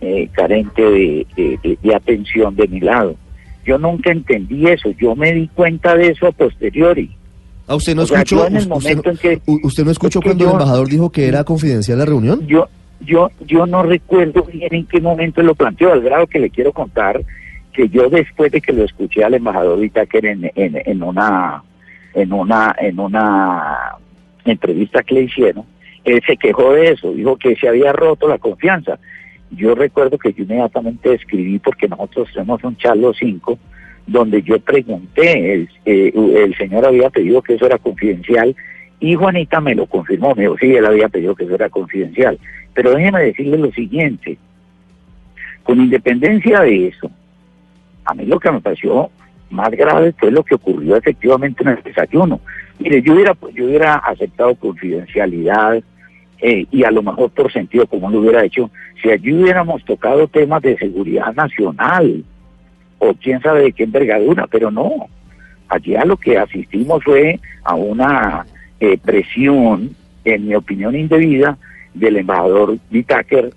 eh, 0.00 0.28
carente 0.32 0.82
de, 0.82 1.26
de, 1.36 1.78
de, 1.82 1.94
atención 1.94 2.56
de 2.56 2.68
mi 2.68 2.80
lado. 2.80 3.16
Yo 3.64 3.78
nunca 3.78 4.10
entendí 4.10 4.66
eso, 4.66 4.90
yo 4.98 5.14
me 5.14 5.32
di 5.32 5.48
cuenta 5.48 5.94
de 5.94 6.08
eso 6.08 6.26
a 6.26 6.32
posteriori. 6.32 7.10
¿A 7.66 7.74
usted 7.74 7.94
no 7.94 8.02
o 8.02 8.04
escuchó, 8.04 8.48
sea, 8.48 8.58
usted, 8.74 8.96
no, 8.96 9.02
que, 9.18 9.40
usted 9.62 9.84
no 9.84 9.90
escuchó 9.90 10.20
cuando 10.20 10.44
yo, 10.44 10.50
el 10.50 10.54
embajador 10.54 10.88
dijo 10.88 11.10
que 11.10 11.28
era 11.28 11.44
confidencial 11.44 11.98
la 11.98 12.06
reunión? 12.06 12.46
Yo, 12.46 12.68
yo, 13.00 13.30
yo 13.46 13.66
no 13.66 13.82
recuerdo 13.82 14.42
bien 14.44 14.74
en 14.74 14.86
qué 14.86 15.00
momento 15.00 15.42
lo 15.42 15.54
planteó, 15.54 15.92
al 15.92 16.00
grado 16.00 16.26
que 16.26 16.40
le 16.40 16.50
quiero 16.50 16.72
contar 16.72 17.20
que 17.72 17.88
yo 17.88 18.08
después 18.08 18.50
de 18.52 18.60
que 18.60 18.72
lo 18.72 18.84
escuché 18.84 19.22
al 19.22 19.34
embajador 19.34 19.78
Whitaker 19.78 20.26
en, 20.26 20.50
en, 20.54 20.82
en 20.84 21.02
una 21.02 21.62
en 22.14 22.32
una 22.32 22.74
en 22.78 22.98
una 22.98 23.96
entrevista 24.44 25.02
que 25.02 25.14
le 25.14 25.22
hicieron, 25.22 25.64
él 26.04 26.20
se 26.26 26.36
quejó 26.36 26.72
de 26.72 26.92
eso, 26.92 27.12
dijo 27.12 27.36
que 27.36 27.56
se 27.56 27.68
había 27.68 27.92
roto 27.92 28.26
la 28.28 28.38
confianza. 28.38 28.98
Yo 29.50 29.74
recuerdo 29.74 30.18
que 30.18 30.32
yo 30.32 30.44
inmediatamente 30.44 31.14
escribí, 31.14 31.58
porque 31.58 31.88
nosotros 31.88 32.28
tenemos 32.32 32.62
un 32.62 32.76
charlo 32.76 33.12
5, 33.12 33.58
donde 34.06 34.42
yo 34.42 34.58
pregunté, 34.60 35.54
el, 35.54 35.68
eh, 35.84 36.12
el 36.14 36.56
señor 36.56 36.86
había 36.86 37.10
pedido 37.10 37.42
que 37.42 37.54
eso 37.54 37.66
era 37.66 37.78
confidencial, 37.78 38.54
y 39.00 39.14
Juanita 39.14 39.60
me 39.60 39.74
lo 39.74 39.86
confirmó, 39.86 40.34
me 40.34 40.42
dijo, 40.42 40.56
sí, 40.58 40.74
él 40.74 40.84
había 40.86 41.08
pedido 41.08 41.34
que 41.34 41.44
eso 41.44 41.54
era 41.54 41.70
confidencial. 41.70 42.38
Pero 42.74 42.92
déjeme 42.92 43.22
decirle 43.22 43.58
lo 43.58 43.72
siguiente, 43.72 44.38
con 45.62 45.80
independencia 45.80 46.60
de 46.60 46.88
eso, 46.88 47.10
a 48.04 48.14
mí 48.14 48.26
lo 48.26 48.38
que 48.38 48.50
me 48.50 48.60
pareció 48.60 49.10
más 49.50 49.70
grave 49.70 50.12
fue 50.18 50.30
lo 50.30 50.44
que 50.44 50.54
ocurrió 50.54 50.96
efectivamente 50.96 51.62
en 51.62 51.70
el 51.70 51.82
desayuno. 51.82 52.40
Mire, 52.78 53.02
yo 53.02 53.14
hubiera, 53.14 53.36
yo 53.54 53.64
hubiera 53.64 53.96
aceptado 53.96 54.54
confidencialidad 54.54 55.82
eh, 56.42 56.66
y 56.70 56.84
a 56.84 56.90
lo 56.90 57.02
mejor 57.02 57.30
por 57.30 57.52
sentido 57.52 57.86
común 57.86 58.12
lo 58.12 58.20
hubiera 58.20 58.44
hecho 58.44 58.70
si 59.02 59.10
allí 59.10 59.32
hubiéramos 59.32 59.84
tocado 59.84 60.26
temas 60.28 60.62
de 60.62 60.76
seguridad 60.78 61.34
nacional 61.34 62.24
o 62.98 63.14
quién 63.14 63.40
sabe 63.40 63.62
de 63.62 63.72
qué 63.72 63.84
envergadura, 63.84 64.46
pero 64.46 64.70
no. 64.70 65.06
Allí 65.68 65.96
a 65.96 66.04
lo 66.04 66.16
que 66.16 66.38
asistimos 66.38 67.02
fue 67.04 67.40
a 67.64 67.74
una 67.74 68.46
eh, 68.78 68.98
presión, 68.98 69.90
en 70.24 70.46
mi 70.46 70.54
opinión 70.54 70.94
indebida, 70.94 71.56
del 71.94 72.16
embajador 72.16 72.78
Whitaker 72.92 73.52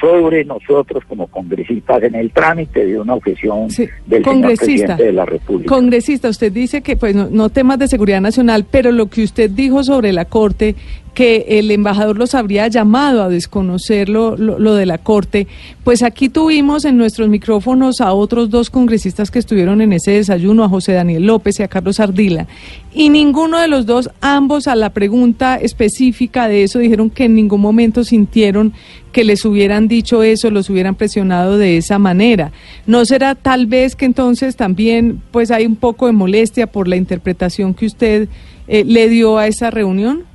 sobre 0.00 0.44
nosotros 0.44 1.02
como 1.08 1.26
congresistas 1.26 2.02
en 2.04 2.14
el 2.14 2.30
trámite 2.30 2.86
de 2.86 3.00
una 3.00 3.14
objeción 3.14 3.70
Sí, 3.70 3.88
del 4.06 4.24
señor 4.24 4.54
presidente 4.56 5.02
de 5.02 5.12
la 5.12 5.24
República. 5.24 5.68
Congresista, 5.68 6.28
usted 6.28 6.52
dice 6.52 6.82
que 6.82 6.96
pues 6.96 7.14
no, 7.14 7.28
no 7.30 7.48
temas 7.48 7.78
de 7.78 7.88
seguridad 7.88 8.20
nacional, 8.20 8.64
pero 8.70 8.92
lo 8.92 9.08
que 9.08 9.24
usted 9.24 9.50
dijo 9.50 9.82
sobre 9.82 10.12
la 10.12 10.24
Corte, 10.24 10.76
que 11.18 11.46
el 11.58 11.72
embajador 11.72 12.16
los 12.16 12.36
habría 12.36 12.68
llamado 12.68 13.24
a 13.24 13.28
desconocer 13.28 14.08
lo, 14.08 14.36
lo- 14.36 14.74
de 14.76 14.86
la 14.86 14.98
Corte, 14.98 15.48
pues 15.82 16.04
aquí 16.04 16.28
tuvimos 16.28 16.84
en 16.84 16.96
nuestros 16.96 17.28
micrófonos 17.28 18.00
a 18.00 18.12
otros 18.12 18.50
dos 18.50 18.70
congresistas 18.70 19.32
que 19.32 19.40
estuvieron 19.40 19.80
en 19.80 19.92
ese 19.92 20.12
desayuno, 20.12 20.62
a 20.62 20.68
José 20.68 20.92
Daniel 20.92 21.26
López 21.26 21.58
y 21.58 21.64
a 21.64 21.66
Carlos 21.68 21.98
Ardila, 21.98 22.46
y 22.94 23.08
ninguno 23.08 23.58
de 23.58 23.66
los 23.66 23.84
dos, 23.84 24.10
ambos 24.20 24.68
a 24.68 24.76
la 24.76 24.90
pregunta 24.90 25.56
específica 25.56 26.46
de 26.46 26.62
eso, 26.62 26.78
dijeron 26.78 27.10
que 27.10 27.24
en 27.24 27.34
ningún 27.34 27.62
momento 27.62 28.04
sintieron 28.04 28.72
que 29.10 29.24
les 29.24 29.44
hubieran 29.44 29.88
dicho 29.88 30.22
eso, 30.22 30.52
los 30.52 30.70
hubieran 30.70 30.94
presionado 30.94 31.58
de 31.58 31.78
esa 31.78 31.98
manera. 31.98 32.52
¿No 32.86 33.04
será 33.04 33.34
tal 33.34 33.66
vez 33.66 33.96
que 33.96 34.04
entonces 34.04 34.54
también 34.54 35.20
pues 35.32 35.50
hay 35.50 35.66
un 35.66 35.74
poco 35.74 36.06
de 36.06 36.12
molestia 36.12 36.68
por 36.68 36.86
la 36.86 36.94
interpretación 36.94 37.74
que 37.74 37.86
usted 37.86 38.28
eh, 38.68 38.84
le 38.86 39.08
dio 39.08 39.36
a 39.38 39.48
esa 39.48 39.72
reunión? 39.72 40.27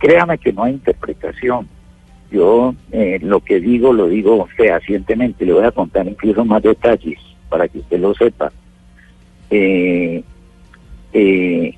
Créame 0.00 0.38
que 0.38 0.52
no 0.52 0.64
hay 0.64 0.72
interpretación. 0.72 1.68
Yo 2.30 2.74
eh, 2.90 3.18
lo 3.22 3.40
que 3.40 3.60
digo 3.60 3.92
lo 3.92 4.08
digo 4.08 4.48
fehacientemente. 4.56 5.44
Le 5.44 5.52
voy 5.52 5.64
a 5.64 5.72
contar 5.72 6.08
incluso 6.08 6.44
más 6.44 6.62
detalles 6.62 7.18
para 7.50 7.68
que 7.68 7.80
usted 7.80 8.00
lo 8.00 8.14
sepa. 8.14 8.50
Eh, 9.50 10.24
eh, 11.12 11.74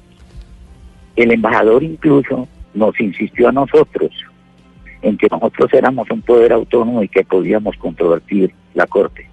el 1.17 1.33
embajador 1.33 1.83
incluso 1.83 2.47
nos 2.75 2.99
insistió 3.01 3.49
a 3.49 3.53
nosotros 3.53 4.13
en 5.03 5.19
que 5.19 5.27
nosotros 5.29 5.73
éramos 5.75 6.09
un 6.11 6.23
poder 6.23 6.53
autónomo 6.53 7.03
y 7.03 7.09
que 7.09 7.25
podíamos 7.25 7.77
controvertir 7.77 8.55
la 8.75 8.87
Corte. 8.87 9.29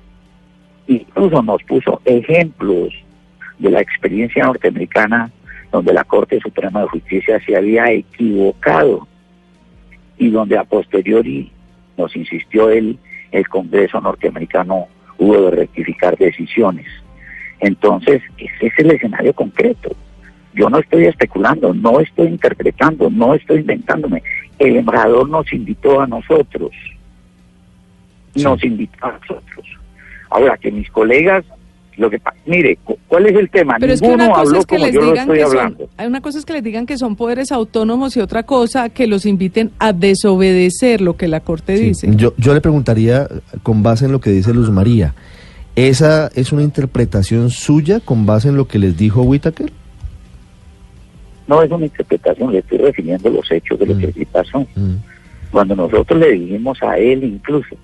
Incluso 0.87 1.43
nos 1.43 1.61
puso 1.63 2.01
ejemplos 2.05 2.91
de 3.59 3.69
la 3.69 3.81
experiencia 3.81 4.45
norteamericana 4.45 5.31
donde 5.71 5.93
la 5.93 6.03
Corte 6.03 6.39
Suprema 6.39 6.81
de 6.81 6.87
Justicia 6.87 7.39
se 7.45 7.55
había 7.55 7.91
equivocado 7.91 9.07
y 10.17 10.29
donde 10.29 10.57
a 10.57 10.63
posteriori 10.63 11.51
nos 11.97 12.15
insistió 12.15 12.69
él, 12.69 12.97
el 13.31 13.47
Congreso 13.47 14.01
norteamericano 14.01 14.87
hubo 15.17 15.41
de 15.43 15.51
rectificar 15.51 16.17
decisiones. 16.17 16.87
Entonces, 17.59 18.21
ese 18.37 18.67
es 18.67 18.79
el 18.79 18.91
escenario 18.91 19.33
concreto. 19.33 19.95
Yo 20.53 20.69
no 20.69 20.79
estoy 20.79 21.05
especulando, 21.05 21.73
no 21.73 21.99
estoy 21.99 22.27
interpretando, 22.27 23.09
no 23.09 23.35
estoy 23.35 23.59
inventándome. 23.59 24.23
El 24.57 24.77
embajador 24.77 25.29
nos 25.29 25.51
invitó 25.53 26.01
a 26.01 26.07
nosotros. 26.07 26.71
Nos 28.35 28.63
invitó 28.63 29.05
a 29.05 29.11
nosotros. 29.11 29.65
Ahora, 30.29 30.57
que 30.57 30.71
mis 30.71 30.89
colegas, 30.89 31.45
lo 31.99 32.09
que 32.09 32.19
mire, 32.45 32.77
cu- 32.83 32.97
¿cuál 33.07 33.25
es 33.27 33.35
el 33.35 33.49
tema? 33.49 33.75
Pero 33.79 33.93
es 33.93 33.99
que 34.01 34.07
Ninguno 34.07 34.25
una 34.25 34.33
cosa 34.33 34.47
habló 34.47 34.59
es 34.59 34.65
que 34.65 34.75
como 34.75 34.85
les 34.85 34.93
yo 34.95 35.01
lo 35.01 35.05
digan 35.07 35.19
estoy 35.29 35.37
que 35.37 35.43
son, 35.45 35.57
hablando. 35.57 35.89
hay 35.97 36.07
una 36.07 36.21
cosa 36.21 36.39
es 36.39 36.45
que 36.45 36.53
les 36.53 36.63
digan 36.63 36.85
que 36.85 36.97
son 36.97 37.15
poderes 37.15 37.51
autónomos 37.51 38.15
y 38.17 38.21
otra 38.21 38.43
cosa 38.43 38.89
que 38.89 39.05
los 39.07 39.25
inviten 39.25 39.71
a 39.79 39.91
desobedecer 39.93 41.01
lo 41.01 41.17
que 41.17 41.27
la 41.27 41.41
Corte 41.41 41.77
Sí, 41.77 41.83
dice. 41.85 42.09
Yo, 42.15 42.33
yo 42.37 42.53
le 42.53 42.61
preguntaría, 42.61 43.27
con 43.63 43.83
base 43.83 44.05
en 44.05 44.11
lo 44.13 44.19
que 44.21 44.29
dice 44.31 44.53
Luz 44.53 44.69
María, 44.71 45.13
¿esa 45.75 46.29
es 46.35 46.51
una 46.53 46.63
interpretación 46.63 47.49
suya 47.49 47.99
con 47.99 48.25
base 48.25 48.47
en 48.49 48.55
lo 48.57 48.67
que 48.67 48.79
les 48.79 48.97
dijo 48.97 49.21
Whitaker? 49.23 49.71
No 51.47 51.63
es 51.63 51.71
una 51.71 51.85
interpretación, 51.85 52.51
le 52.51 52.59
estoy 52.59 52.77
refiriendo 52.77 53.29
los 53.29 53.51
hechos 53.51 53.79
de 53.79 53.85
lo 53.87 53.95
Mm. 53.95 53.99
que 53.99 54.11
sí 54.13 54.25
pasó. 54.25 54.59
Mm. 54.75 54.95
Cuando 55.51 55.75
nosotros 55.75 56.19
le 56.19 56.31
dijimos 56.33 56.81
a 56.83 56.97
él 56.97 57.23
incluso 57.23 57.75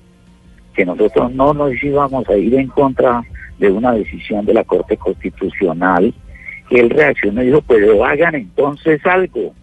que 0.75 0.85
nosotros 0.85 1.33
no 1.33 1.53
nos 1.53 1.71
íbamos 1.81 2.27
a 2.29 2.35
ir 2.37 2.53
en 2.55 2.67
contra 2.67 3.23
de 3.59 3.71
una 3.71 3.93
decisión 3.93 4.45
de 4.45 4.53
la 4.53 4.63
Corte 4.63 4.97
Constitucional, 4.97 6.13
él 6.69 6.89
reaccionó 6.89 7.43
y 7.43 7.47
dijo, 7.47 7.61
pero 7.61 8.03
hagan 8.03 8.35
entonces 8.35 9.05
algo. 9.05 9.53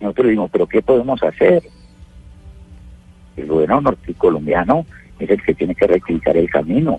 Nosotros 0.00 0.26
dijimos, 0.26 0.50
pero 0.52 0.66
¿qué 0.66 0.82
podemos 0.82 1.22
hacer? 1.22 1.62
El 3.36 3.46
gobierno 3.46 3.80
nortecolombiano 3.80 4.86
es 5.18 5.30
el 5.30 5.42
que 5.42 5.54
tiene 5.54 5.74
que 5.74 5.86
rectificar 5.86 6.36
el 6.36 6.50
camino. 6.50 6.98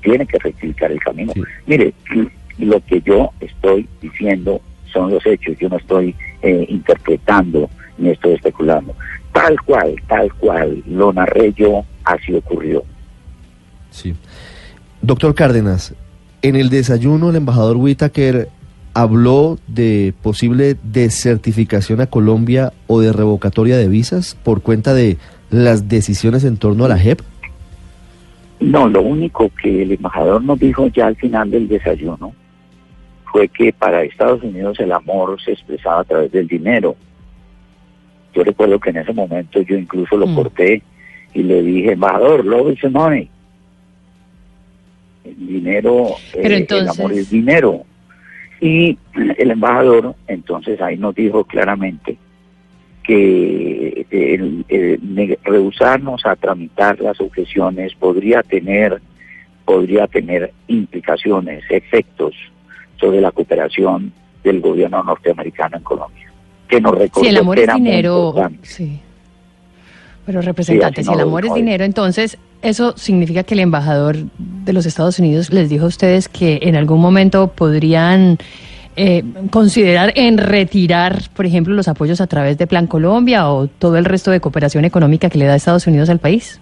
Tiene 0.00 0.26
que 0.26 0.38
rectificar 0.38 0.92
el 0.92 1.00
camino. 1.00 1.32
Sí. 1.34 1.42
Mire, 1.66 1.92
lo 2.58 2.80
que 2.80 3.00
yo 3.00 3.30
estoy 3.40 3.88
diciendo 4.00 4.60
son 4.92 5.10
los 5.10 5.26
hechos, 5.26 5.58
yo 5.58 5.68
no 5.68 5.76
estoy 5.76 6.14
eh, 6.42 6.66
interpretando 6.68 7.68
ni 7.98 8.10
estoy 8.10 8.34
especulando. 8.34 8.94
Tal 9.32 9.60
cual, 9.62 9.94
tal 10.06 10.32
cual 10.34 10.82
lo 10.86 11.12
narré 11.12 11.52
yo, 11.52 11.84
así 12.04 12.32
ocurrió. 12.32 12.84
Sí. 13.96 14.14
Doctor 15.00 15.34
Cárdenas, 15.34 15.94
en 16.42 16.54
el 16.56 16.68
desayuno 16.68 17.30
el 17.30 17.36
embajador 17.36 17.76
Whitaker 17.78 18.48
habló 18.92 19.58
de 19.66 20.12
posible 20.22 20.76
desertificación 20.82 22.00
a 22.00 22.06
Colombia 22.06 22.72
o 22.86 23.00
de 23.00 23.12
revocatoria 23.12 23.76
de 23.76 23.88
visas 23.88 24.36
por 24.42 24.62
cuenta 24.62 24.94
de 24.94 25.16
las 25.50 25.88
decisiones 25.88 26.44
en 26.44 26.56
torno 26.58 26.84
a 26.84 26.88
la 26.88 26.98
JEP. 26.98 27.20
No, 28.60 28.88
lo 28.88 29.02
único 29.02 29.50
que 29.62 29.82
el 29.82 29.92
embajador 29.92 30.42
nos 30.42 30.58
dijo 30.58 30.86
ya 30.88 31.06
al 31.06 31.16
final 31.16 31.50
del 31.50 31.68
desayuno 31.68 32.32
fue 33.30 33.48
que 33.48 33.72
para 33.72 34.02
Estados 34.02 34.42
Unidos 34.42 34.78
el 34.80 34.92
amor 34.92 35.40
se 35.42 35.52
expresaba 35.52 36.00
a 36.00 36.04
través 36.04 36.32
del 36.32 36.48
dinero. 36.48 36.96
Yo 38.34 38.44
recuerdo 38.44 38.78
que 38.78 38.90
en 38.90 38.98
ese 38.98 39.12
momento 39.12 39.60
yo 39.62 39.76
incluso 39.76 40.16
lo 40.16 40.26
Mm. 40.26 40.34
corté 40.34 40.82
y 41.34 41.42
le 41.42 41.62
dije, 41.62 41.92
embajador, 41.92 42.44
love 42.44 42.72
is 42.72 42.90
money. 42.90 43.28
El 45.28 45.46
dinero, 45.46 46.08
eh, 46.34 46.66
el 46.68 46.88
amor 46.88 47.12
es 47.12 47.30
dinero. 47.30 47.84
Y 48.60 48.96
el 49.36 49.50
embajador 49.50 50.14
entonces 50.28 50.80
ahí 50.80 50.96
nos 50.96 51.14
dijo 51.14 51.44
claramente 51.44 52.16
que 53.02 54.06
el, 54.10 54.64
el 54.68 55.38
rehusarnos 55.44 56.24
a 56.26 56.34
tramitar 56.36 57.00
las 57.00 57.20
objeciones 57.20 57.94
podría 57.94 58.42
tener 58.42 59.00
podría 59.64 60.06
tener 60.06 60.52
implicaciones, 60.68 61.64
efectos 61.70 62.34
sobre 63.00 63.20
la 63.20 63.32
cooperación 63.32 64.12
del 64.44 64.60
gobierno 64.60 65.02
norteamericano 65.02 65.76
en 65.76 65.82
Colombia. 65.82 66.32
Que 66.68 66.80
nos 66.80 66.96
recordó 66.96 67.24
Si 67.24 67.30
el 67.30 67.36
amor 67.38 67.56
que 67.56 67.62
es 67.62 67.68
era 67.68 67.76
muy 67.76 67.86
dinero, 67.90 68.28
importante. 68.28 68.58
sí. 68.66 69.00
Pero 70.26 70.42
representante, 70.42 71.04
si 71.04 71.12
el 71.12 71.20
amor 71.20 71.46
es 71.46 71.54
dinero, 71.54 71.84
entonces 71.84 72.36
eso 72.60 72.96
significa 72.96 73.44
que 73.44 73.54
el 73.54 73.60
embajador 73.60 74.16
de 74.38 74.72
los 74.72 74.84
Estados 74.84 75.20
Unidos 75.20 75.52
les 75.52 75.70
dijo 75.70 75.84
a 75.84 75.88
ustedes 75.88 76.28
que 76.28 76.58
en 76.62 76.74
algún 76.74 77.00
momento 77.00 77.52
podrían 77.52 78.38
eh, 78.96 79.22
considerar 79.50 80.12
en 80.16 80.38
retirar, 80.38 81.20
por 81.34 81.46
ejemplo, 81.46 81.74
los 81.74 81.86
apoyos 81.86 82.20
a 82.20 82.26
través 82.26 82.58
de 82.58 82.66
Plan 82.66 82.86
Colombia 82.86 83.48
o 83.48 83.68
todo 83.68 83.98
el 83.98 84.04
resto 84.04 84.32
de 84.32 84.40
cooperación 84.40 84.84
económica 84.84 85.30
que 85.30 85.38
le 85.38 85.44
da 85.44 85.54
Estados 85.54 85.86
Unidos 85.86 86.10
al 86.10 86.18
país. 86.18 86.60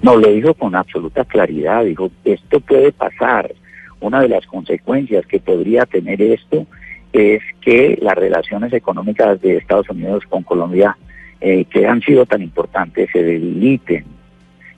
No, 0.00 0.16
lo 0.16 0.30
dijo 0.30 0.54
con 0.54 0.74
absoluta 0.74 1.24
claridad, 1.24 1.84
dijo, 1.84 2.10
esto 2.24 2.60
puede 2.60 2.92
pasar. 2.92 3.52
Una 4.00 4.20
de 4.20 4.28
las 4.28 4.46
consecuencias 4.46 5.26
que 5.26 5.40
podría 5.40 5.86
tener 5.86 6.22
esto 6.22 6.66
es 7.12 7.42
que 7.60 7.98
las 8.00 8.14
relaciones 8.14 8.72
económicas 8.72 9.40
de 9.40 9.56
Estados 9.56 9.88
Unidos 9.90 10.24
con 10.28 10.42
Colombia, 10.42 10.96
eh, 11.46 11.66
que 11.66 11.86
han 11.86 12.00
sido 12.00 12.24
tan 12.24 12.40
importantes, 12.40 13.10
se 13.12 13.22
debiliten. 13.22 14.06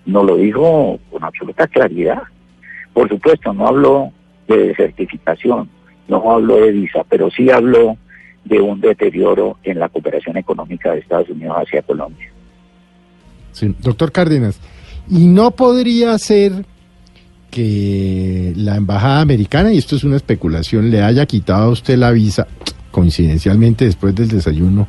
No 0.04 0.24
lo 0.24 0.36
dijo 0.36 0.98
con 1.12 1.22
absoluta 1.22 1.68
claridad. 1.68 2.24
Por 2.92 3.08
supuesto, 3.08 3.52
no 3.52 3.68
habló 3.68 4.12
de 4.48 4.68
desertificación, 4.68 5.70
no 6.08 6.28
habló 6.28 6.56
de 6.56 6.72
visa, 6.72 7.04
pero 7.08 7.30
sí 7.30 7.50
habló 7.50 7.96
de 8.44 8.60
un 8.60 8.80
deterioro 8.80 9.58
en 9.62 9.78
la 9.78 9.88
cooperación 9.88 10.38
económica 10.38 10.90
de 10.90 10.98
Estados 10.98 11.30
Unidos 11.30 11.56
hacia 11.56 11.82
Colombia. 11.82 12.32
Sí, 13.52 13.72
doctor 13.78 14.10
Cárdenas, 14.10 14.60
¿y 15.08 15.28
no 15.28 15.52
podría 15.52 16.18
ser 16.18 16.64
que 17.48 18.54
la 18.56 18.74
embajada 18.74 19.20
americana, 19.20 19.72
y 19.72 19.78
esto 19.78 19.94
es 19.94 20.02
una 20.02 20.16
especulación, 20.16 20.90
le 20.90 21.00
haya 21.00 21.26
quitado 21.26 21.66
a 21.66 21.70
usted 21.70 21.96
la 21.96 22.10
visa, 22.10 22.48
coincidencialmente 22.90 23.84
después 23.84 24.16
del 24.16 24.26
desayuno, 24.26 24.88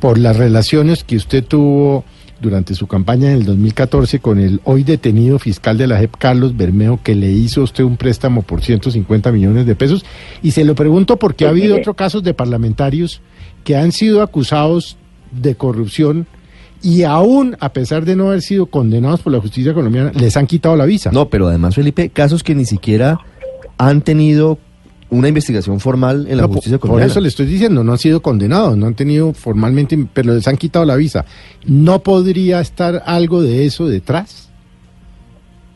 por 0.00 0.18
las 0.18 0.36
relaciones 0.36 1.04
que 1.04 1.16
usted 1.16 1.44
tuvo 1.44 2.04
durante 2.40 2.74
su 2.74 2.86
campaña 2.86 3.30
en 3.30 3.38
el 3.38 3.44
2014 3.44 4.18
con 4.18 4.38
el 4.38 4.60
hoy 4.64 4.84
detenido 4.84 5.38
fiscal 5.38 5.78
de 5.78 5.86
la 5.86 5.98
JEP, 5.98 6.16
Carlos 6.18 6.56
Bermeo, 6.56 7.00
que 7.02 7.14
le 7.14 7.30
hizo 7.30 7.62
usted 7.62 7.84
un 7.84 7.96
préstamo 7.96 8.42
por 8.42 8.62
150 8.62 9.32
millones 9.32 9.66
de 9.66 9.74
pesos? 9.74 10.04
Y 10.42 10.50
se 10.50 10.64
lo 10.64 10.74
pregunto 10.74 11.16
porque 11.16 11.46
ha 11.46 11.50
habido 11.50 11.76
otros 11.76 11.96
casos 11.96 12.22
de 12.22 12.34
parlamentarios 12.34 13.22
que 13.64 13.76
han 13.76 13.92
sido 13.92 14.22
acusados 14.22 14.96
de 15.32 15.54
corrupción 15.54 16.26
y 16.82 17.02
aún 17.04 17.56
a 17.60 17.72
pesar 17.72 18.04
de 18.04 18.14
no 18.14 18.28
haber 18.28 18.42
sido 18.42 18.66
condenados 18.66 19.22
por 19.22 19.32
la 19.32 19.40
justicia 19.40 19.72
colombiana, 19.72 20.12
les 20.14 20.36
han 20.36 20.46
quitado 20.46 20.76
la 20.76 20.84
visa. 20.84 21.10
No, 21.12 21.30
pero 21.30 21.48
además, 21.48 21.74
Felipe, 21.74 22.10
casos 22.10 22.42
que 22.42 22.54
ni 22.54 22.66
siquiera 22.66 23.18
han 23.78 24.02
tenido 24.02 24.58
una 25.14 25.28
investigación 25.28 25.80
formal 25.80 26.26
en 26.28 26.36
la 26.36 26.42
No, 26.42 26.48
por- 26.48 26.56
justicia 26.56 26.78
por, 26.78 26.88
colombiana. 26.90 27.10
eso 27.10 27.20
le 27.20 27.28
estoy 27.28 27.46
diciendo, 27.46 27.82
no 27.84 27.92
han 27.92 27.98
sido 27.98 28.20
condenados, 28.22 28.76
no 28.76 28.86
han 28.86 28.94
tenido 28.94 29.32
formalmente, 29.32 29.96
pero 30.12 30.34
les 30.34 30.46
han 30.48 30.56
quitado 30.56 30.84
la 30.84 30.96
visa. 30.96 31.24
¿No 31.66 32.00
podría 32.02 32.60
estar 32.60 33.02
algo 33.06 33.42
de 33.42 33.64
eso 33.66 33.86
detrás? 33.86 34.50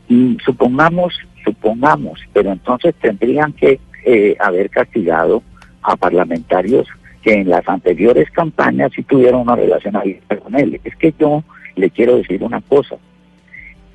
Y 0.07 0.37
supongamos, 0.43 1.13
supongamos, 1.45 2.19
pero 2.33 2.51
entonces 2.51 2.95
tendrían 3.01 3.53
que 3.53 3.79
eh, 4.05 4.35
haber 4.39 4.69
castigado 4.69 5.43
a 5.83 5.95
parlamentarios 5.95 6.87
que 7.21 7.33
en 7.33 7.49
las 7.49 7.67
anteriores 7.67 8.29
campañas 8.31 8.91
sí 8.95 9.03
tuvieron 9.03 9.41
una 9.41 9.55
relación 9.55 9.95
abierta 9.95 10.37
con 10.37 10.55
él. 10.55 10.79
Es 10.83 10.95
que 10.95 11.13
yo 11.19 11.43
le 11.75 11.89
quiero 11.89 12.15
decir 12.17 12.41
una 12.43 12.61
cosa. 12.61 12.95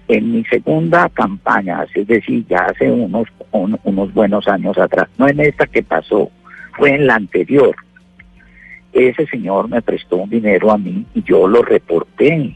En 0.06 0.32
mi 0.32 0.44
segunda 0.44 1.08
campaña, 1.08 1.84
es 1.94 2.06
decir, 2.06 2.44
ya 2.46 2.58
hace 2.66 2.90
unos, 2.90 3.26
un- 3.52 3.78
unos 3.84 4.12
buenos 4.12 4.46
años 4.48 4.76
atrás, 4.76 5.08
no 5.16 5.26
en 5.28 5.40
esta 5.40 5.66
que 5.66 5.82
pasó, 5.82 6.30
fue 6.76 6.94
en 6.94 7.06
la 7.06 7.14
anterior. 7.14 7.74
Ese 8.92 9.26
señor 9.26 9.68
me 9.68 9.80
prestó 9.82 10.16
un 10.16 10.30
dinero 10.30 10.70
a 10.70 10.78
mí 10.78 11.04
y 11.14 11.22
yo 11.22 11.48
lo 11.48 11.62
reporté 11.62 12.54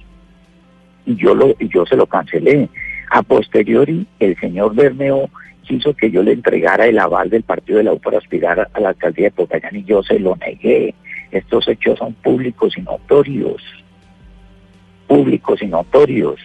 y 1.06 1.16
yo 1.16 1.34
lo 1.34 1.54
y 1.58 1.68
yo 1.68 1.86
se 1.86 1.96
lo 1.96 2.06
cancelé. 2.06 2.68
A 3.10 3.22
posteriori, 3.22 4.06
el 4.20 4.38
señor 4.38 4.74
Bermeo 4.74 5.30
quiso 5.62 5.94
que 5.94 6.10
yo 6.10 6.22
le 6.22 6.32
entregara 6.32 6.86
el 6.86 6.98
aval 6.98 7.30
del 7.30 7.42
partido 7.42 7.78
de 7.78 7.84
la 7.84 7.92
U 7.94 7.98
para 7.98 8.18
aspirar 8.18 8.60
a- 8.60 8.68
a 8.74 8.80
la 8.80 8.90
alcaldía 8.90 9.26
de 9.26 9.30
Popayán 9.32 9.74
y 9.76 9.84
yo 9.84 10.02
se 10.02 10.18
lo 10.18 10.36
negué. 10.36 10.94
Estos 11.30 11.66
hechos 11.68 11.98
son 11.98 12.12
públicos 12.14 12.76
y 12.76 12.82
notorios. 12.82 13.62
Públicos 15.06 15.62
y 15.62 15.66
notorios. 15.66 16.38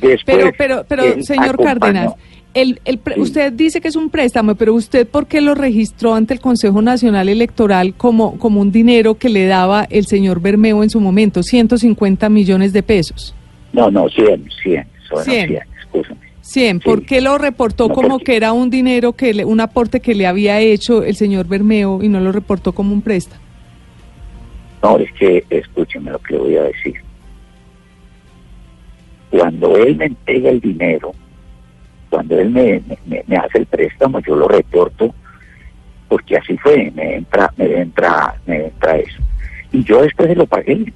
Después, 0.00 0.22
Pero, 0.24 0.50
pero, 0.56 0.84
pero, 0.88 1.02
señor 1.22 1.54
acompañó- 1.56 1.64
Cárdenas, 1.80 2.14
el, 2.54 2.80
el 2.84 3.00
Sí. 3.14 3.20
usted 3.20 3.52
dice 3.52 3.80
que 3.80 3.88
es 3.88 3.96
un 3.96 4.10
préstamo, 4.10 4.54
pero 4.54 4.74
usted, 4.74 5.06
¿por 5.06 5.26
qué 5.26 5.40
lo 5.40 5.54
registró 5.54 6.14
ante 6.14 6.34
el 6.34 6.40
Consejo 6.40 6.82
Nacional 6.82 7.28
Electoral 7.28 7.94
como, 7.94 8.38
como 8.38 8.60
un 8.60 8.72
dinero 8.72 9.14
que 9.14 9.28
le 9.28 9.46
daba 9.46 9.84
el 9.90 10.06
señor 10.06 10.40
Bermeo 10.40 10.82
en 10.82 10.90
su 10.90 11.00
momento, 11.00 11.42
150 11.42 12.28
millones 12.28 12.72
de 12.72 12.82
pesos? 12.82 13.34
No, 13.72 13.90
no, 13.90 14.08
100, 14.08 14.48
100, 14.62 14.86
son 15.08 15.24
100. 15.24 15.46
100, 15.48 15.62
escúchame. 15.80 16.20
100, 16.40 16.80
¿por 16.80 17.00
Sí. 17.00 17.06
qué 17.06 17.20
lo 17.20 17.38
reportó 17.38 17.86
No, 17.88 17.94
como 17.94 18.08
porque- 18.08 18.24
que 18.24 18.36
era 18.36 18.52
un 18.52 18.70
dinero, 18.70 19.12
que 19.12 19.32
le- 19.32 19.44
un 19.44 19.60
aporte 19.60 20.00
que 20.00 20.16
le 20.16 20.26
había 20.26 20.58
hecho 20.60 21.04
el 21.04 21.14
señor 21.14 21.46
Bermeo 21.46 22.02
y 22.02 22.08
no 22.08 22.18
lo 22.18 22.32
reportó 22.32 22.72
como 22.72 22.92
un 22.92 23.02
préstamo? 23.02 23.40
No, 24.82 24.98
es 24.98 25.12
que 25.12 25.44
escúcheme 25.50 26.10
lo 26.10 26.18
que 26.18 26.32
le 26.34 26.40
voy 26.40 26.56
a 26.56 26.62
decir. 26.62 26.94
Cuando 29.30 29.76
él 29.76 29.96
me 29.96 30.06
entrega 30.06 30.50
el 30.50 30.60
dinero, 30.60 31.12
cuando 32.08 32.38
él 32.38 32.50
me, 32.50 32.82
hace 33.36 33.58
el 33.58 33.66
préstamo, 33.66 34.20
yo 34.20 34.34
lo 34.34 34.48
reporto, 34.48 35.14
porque 36.08 36.36
así 36.36 36.56
fue, 36.58 36.90
me 36.94 37.16
entra, 37.16 37.52
me 37.56 37.80
entra, 37.80 38.34
me 38.46 38.66
entra 38.66 38.96
eso. 38.96 39.22
Y 39.72 39.84
yo 39.84 40.02
después 40.02 40.28
se 40.28 40.34
lo 40.34 40.46
pagué, 40.46 40.92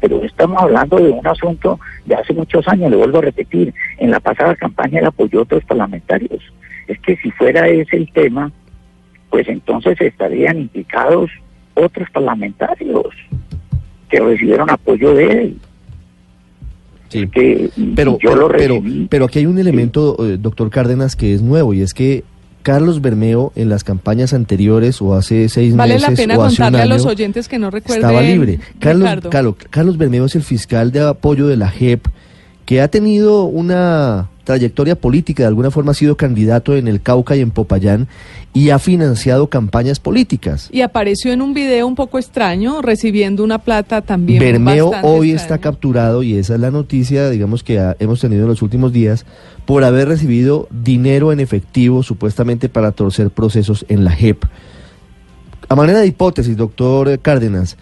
pero 0.00 0.22
estamos 0.22 0.62
hablando 0.62 0.96
de 0.98 1.10
un 1.10 1.26
asunto 1.26 1.80
de 2.04 2.14
hace 2.14 2.34
muchos 2.34 2.66
años, 2.68 2.90
le 2.90 2.96
vuelvo 2.96 3.18
a 3.18 3.22
repetir, 3.22 3.74
en 3.98 4.10
la 4.10 4.20
pasada 4.20 4.54
campaña 4.54 5.00
él 5.00 5.06
apoyó 5.06 5.40
a 5.40 5.42
otros 5.42 5.64
parlamentarios. 5.64 6.40
Es 6.86 6.98
que 7.00 7.16
si 7.16 7.30
fuera 7.32 7.66
ese 7.68 7.96
el 7.96 8.12
tema, 8.12 8.52
pues 9.30 9.48
entonces 9.48 9.98
estarían 10.00 10.58
implicados 10.58 11.30
otros 11.74 12.08
parlamentarios 12.10 13.06
que 14.10 14.20
recibieron 14.20 14.70
apoyo 14.70 15.14
de 15.14 15.24
él. 15.24 15.58
Sí. 17.12 17.28
Que 17.28 17.70
Pero, 17.94 18.18
yo 18.22 18.30
pero, 18.30 18.34
lo 18.36 18.48
pero, 18.48 18.74
recibí. 18.76 19.06
pero 19.08 19.24
aquí 19.26 19.38
hay 19.40 19.46
un 19.46 19.58
elemento, 19.58 20.16
eh, 20.26 20.38
doctor 20.40 20.70
Cárdenas, 20.70 21.14
que 21.16 21.34
es 21.34 21.42
nuevo 21.42 21.74
y 21.74 21.82
es 21.82 21.94
que 21.94 22.24
Carlos 22.62 23.00
Bermeo 23.00 23.52
en 23.56 23.68
las 23.68 23.82
campañas 23.84 24.32
anteriores 24.32 25.02
o 25.02 25.14
hace 25.14 25.48
seis 25.48 25.74
Vale 25.74 25.94
meses 25.94 26.10
la 26.10 26.16
pena 26.16 26.38
o 26.38 26.42
hace 26.42 26.62
un 26.62 26.66
contarle 26.68 26.82
a 26.82 26.86
los 26.96 27.06
oyentes 27.06 27.48
que 27.48 27.58
no 27.58 27.70
recuerden. 27.70 28.04
estaba 28.04 28.22
libre. 28.22 28.60
Carlos, 28.78 29.08
Ricardo. 29.08 29.30
Carlos, 29.30 29.54
Carlos 29.70 29.98
Bermeo 29.98 30.24
es 30.26 30.36
el 30.36 30.42
fiscal 30.42 30.92
de 30.92 31.00
apoyo 31.00 31.48
de 31.48 31.56
la 31.56 31.68
JEP 31.70 32.06
que 32.64 32.80
ha 32.80 32.86
tenido 32.88 33.44
una 33.44 34.28
trayectoria 34.44 34.96
política, 34.96 35.42
de 35.44 35.46
alguna 35.48 35.70
forma 35.70 35.92
ha 35.92 35.94
sido 35.94 36.16
candidato 36.16 36.76
en 36.76 36.88
el 36.88 37.00
Cauca 37.00 37.36
y 37.36 37.40
en 37.40 37.50
Popayán 37.50 38.08
y 38.52 38.70
ha 38.70 38.78
financiado 38.78 39.48
campañas 39.48 40.00
políticas. 40.00 40.68
Y 40.72 40.80
apareció 40.82 41.32
en 41.32 41.40
un 41.42 41.54
video 41.54 41.86
un 41.86 41.94
poco 41.94 42.18
extraño, 42.18 42.82
recibiendo 42.82 43.44
una 43.44 43.58
plata 43.58 44.02
también. 44.02 44.40
Bermeo 44.40 44.92
hoy 45.02 45.30
está 45.30 45.58
capturado 45.58 46.22
y 46.22 46.34
esa 46.36 46.54
es 46.54 46.60
la 46.60 46.70
noticia, 46.70 47.30
digamos 47.30 47.62
que 47.62 47.78
ha- 47.78 47.96
hemos 47.98 48.20
tenido 48.20 48.42
en 48.42 48.48
los 48.48 48.62
últimos 48.62 48.92
días 48.92 49.24
por 49.64 49.84
haber 49.84 50.08
recibido 50.08 50.68
dinero 50.70 51.32
en 51.32 51.40
efectivo 51.40 52.02
supuestamente 52.02 52.68
para 52.68 52.92
torcer 52.92 53.30
procesos 53.30 53.86
en 53.88 54.04
la 54.04 54.10
JEP. 54.10 54.44
A 55.68 55.74
manera 55.76 56.00
de 56.00 56.06
hipótesis, 56.08 56.56
doctor 56.56 57.18
Cárdenas, 57.20 57.76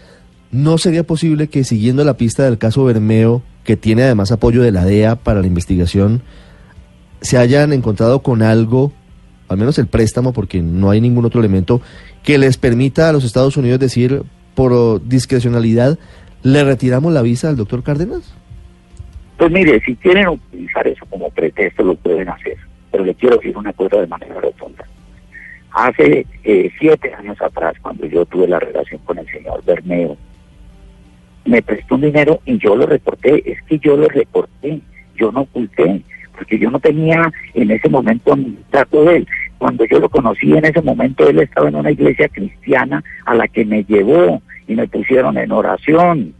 ¿no 0.53 0.79
sería 0.79 1.05
posible 1.05 1.49
que 1.49 1.65
siguiendo 1.65 2.05
la 2.05 2.15
pista 2.17 2.45
del 2.45 2.59
caso 2.59 2.85
Bermeo, 2.85 3.43
que 3.65 3.77
tiene 3.77 4.03
además 4.05 4.31
apoyo 4.31 4.63
de 4.63 4.73
la 4.73 4.85
DEA 4.85 5.17
para 5.17 5.41
la 5.41 5.47
investigación, 5.47 6.23
se 7.21 7.39
hayan 7.39 7.73
encontrado 7.73 8.23
con 8.23 8.43
algo, 8.43 8.93
al 9.49 9.59
menos 9.59 9.79
el 9.79 9.87
préstamo, 9.87 10.33
porque 10.33 10.63
no 10.63 10.91
hay 10.91 11.01
ningún 11.01 11.25
otro 11.25 11.41
elemento, 11.41 11.81
que 12.23 12.39
les 12.39 12.57
permita 12.57 13.09
a 13.09 13.13
los 13.13 13.25
Estados 13.25 13.57
Unidos 13.57 13.81
decir 13.81 14.23
por 14.55 15.07
discrecionalidad, 15.07 15.99
¿le 16.43 16.65
retiramos 16.65 17.13
la 17.13 17.23
visa 17.23 17.49
al 17.49 17.57
doctor 17.57 17.83
Cárdenas? 17.83 18.35
Pues 19.37 19.51
mire, 19.51 19.81
si 19.81 19.97
quieren 19.97 20.29
utilizar 20.29 20.87
eso 20.87 21.07
como 21.07 21.31
pretexto, 21.31 21.83
lo 21.83 21.95
pueden 21.95 22.29
hacer. 22.29 22.59
Pero 22.91 23.05
le 23.05 23.15
quiero 23.15 23.37
decir 23.37 23.57
una 23.57 23.73
cosa 23.73 24.01
de 24.01 24.07
manera 24.07 24.39
rotunda. 24.39 24.85
Hace 25.73 26.27
eh, 26.45 26.71
siete 26.79 27.15
años 27.15 27.41
atrás, 27.41 27.75
cuando 27.81 28.05
yo 28.07 28.27
tuve 28.27 28.49
la 28.49 28.59
relación 28.59 29.01
con 29.05 29.19
el 29.19 29.27
señor 29.31 29.65
Bermeo, 29.65 30.17
me 31.47 31.63
prestó 31.63 31.95
un 31.95 32.03
dinero 32.03 32.41
y 32.45 32.59
yo 32.59 32.77
lo 32.77 32.87
reporté. 32.87 33.51
Es 33.51 33.63
que 33.63 33.79
yo 33.79 33.97
lo 33.97 34.09
reporté, 34.09 34.81
yo 35.17 35.33
no 35.33 35.41
oculté, 35.43 36.03
porque 36.41 36.59
yo 36.59 36.71
no 36.71 36.81
tenía 36.81 37.31
en 37.53 37.71
ese 37.71 37.91
momento 37.91 38.35
ni 38.35 38.57
trato 38.71 39.05
de 39.05 39.17
él. 39.19 39.29
Cuando 39.59 39.85
yo 39.85 40.01
lo 40.01 40.09
conocí 40.09 40.51
en 40.57 40.65
ese 40.65 40.81
momento, 40.81 41.29
él 41.29 41.39
estaba 41.39 41.69
en 41.69 41.75
una 41.75 41.91
iglesia 41.91 42.31
cristiana 42.31 43.05
a 43.27 43.35
la 43.35 43.47
que 43.47 43.67
me 43.67 43.85
llevó 43.85 44.41
y 44.67 44.75
me 44.75 44.89
pusieron 44.89 45.37
en 45.37 45.53
oración 45.53 46.33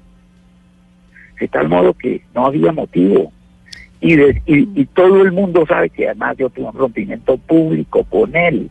de 1.39 1.49
tal 1.49 1.69
modo 1.69 1.93
que 1.93 2.23
no 2.35 2.47
había 2.47 2.73
motivo. 2.73 3.31
Y, 4.01 4.17
de- 4.17 4.41
y, 4.47 4.87
todo 4.87 5.21
el 5.21 5.33
mundo 5.33 5.67
sabe 5.69 5.91
que 5.91 6.07
además 6.07 6.39
yo 6.39 6.49
tuve 6.49 6.69
un 6.69 6.75
rompimiento 6.79 7.37
público 7.37 8.03
con 8.05 8.35
él. 8.35 8.71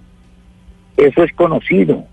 Eso 0.98 1.24
es 1.24 1.32
conocido. 1.34 2.06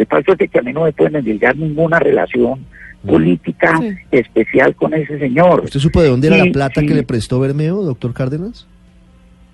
El 0.00 0.06
facto 0.06 0.32
es 0.32 0.38
de 0.38 0.48
que 0.48 0.58
a 0.58 0.62
mí 0.62 0.72
no 0.72 0.84
me 0.84 0.92
pueden 0.92 1.16
endilgar 1.16 1.54
ninguna 1.56 1.98
relación 1.98 2.64
política 3.06 3.76
Sí. 3.78 3.94
especial 4.10 4.74
con 4.74 4.94
ese 4.94 5.18
señor. 5.18 5.60
¿Usted 5.64 5.78
supo 5.80 6.00
de 6.00 6.08
dónde 6.08 6.28
era 6.28 6.38
Sí, 6.40 6.46
la 6.46 6.52
plata 6.52 6.80
sí. 6.80 6.86
que 6.86 6.94
le 6.94 7.02
prestó 7.02 7.38
Bermeo, 7.38 7.82
doctor 7.82 8.14
Cárdenas? 8.14 8.66